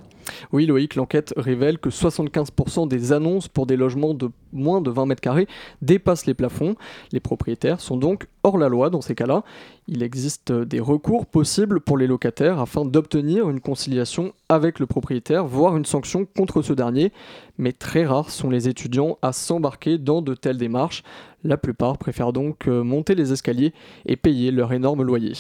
[0.53, 5.07] Oui, Loïc, l'enquête révèle que 75% des annonces pour des logements de moins de 20
[5.07, 5.47] mètres carrés
[5.83, 6.75] dépassent les plafonds.
[7.13, 9.45] Les propriétaires sont donc hors la loi dans ces cas-là.
[9.89, 15.45] Il existe des recours possibles pour les locataires afin d'obtenir une conciliation avec le propriétaire,
[15.45, 17.13] voire une sanction contre ce dernier.
[17.59, 21.03] Mais très rares sont les étudiants à s'embarquer dans de telles démarches.
[21.43, 23.73] La plupart préfèrent donc euh, monter les escaliers
[24.07, 25.33] et payer leur énorme loyer.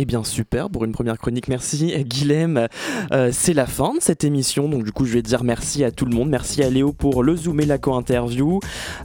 [0.00, 2.68] Eh bien super pour une première chronique, merci Guilhem.
[3.10, 5.90] Euh, c'est la fin de cette émission, donc du coup je vais dire merci à
[5.90, 6.28] tout le monde.
[6.28, 8.60] Merci à Léo pour le Zoom et la co-interview.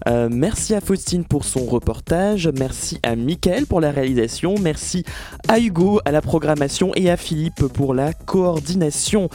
[0.07, 2.47] Euh, merci à Faustine pour son reportage.
[2.59, 4.53] Merci à Mickaël pour la réalisation.
[4.61, 5.03] Merci
[5.47, 9.27] à Hugo à la programmation et à Philippe pour la coordination.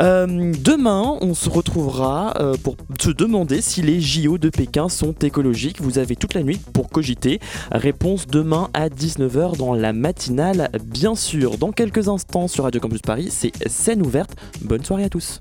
[0.00, 5.12] Euh, demain, on se retrouvera euh, pour se demander si les JO de Pékin sont
[5.12, 5.80] écologiques.
[5.80, 7.38] Vous avez toute la nuit pour cogiter.
[7.70, 11.56] Réponse demain à 19h dans la matinale, bien sûr.
[11.56, 14.34] Dans quelques instants sur Radio Campus Paris, c'est scène ouverte.
[14.60, 15.38] Bonne soirée à tous.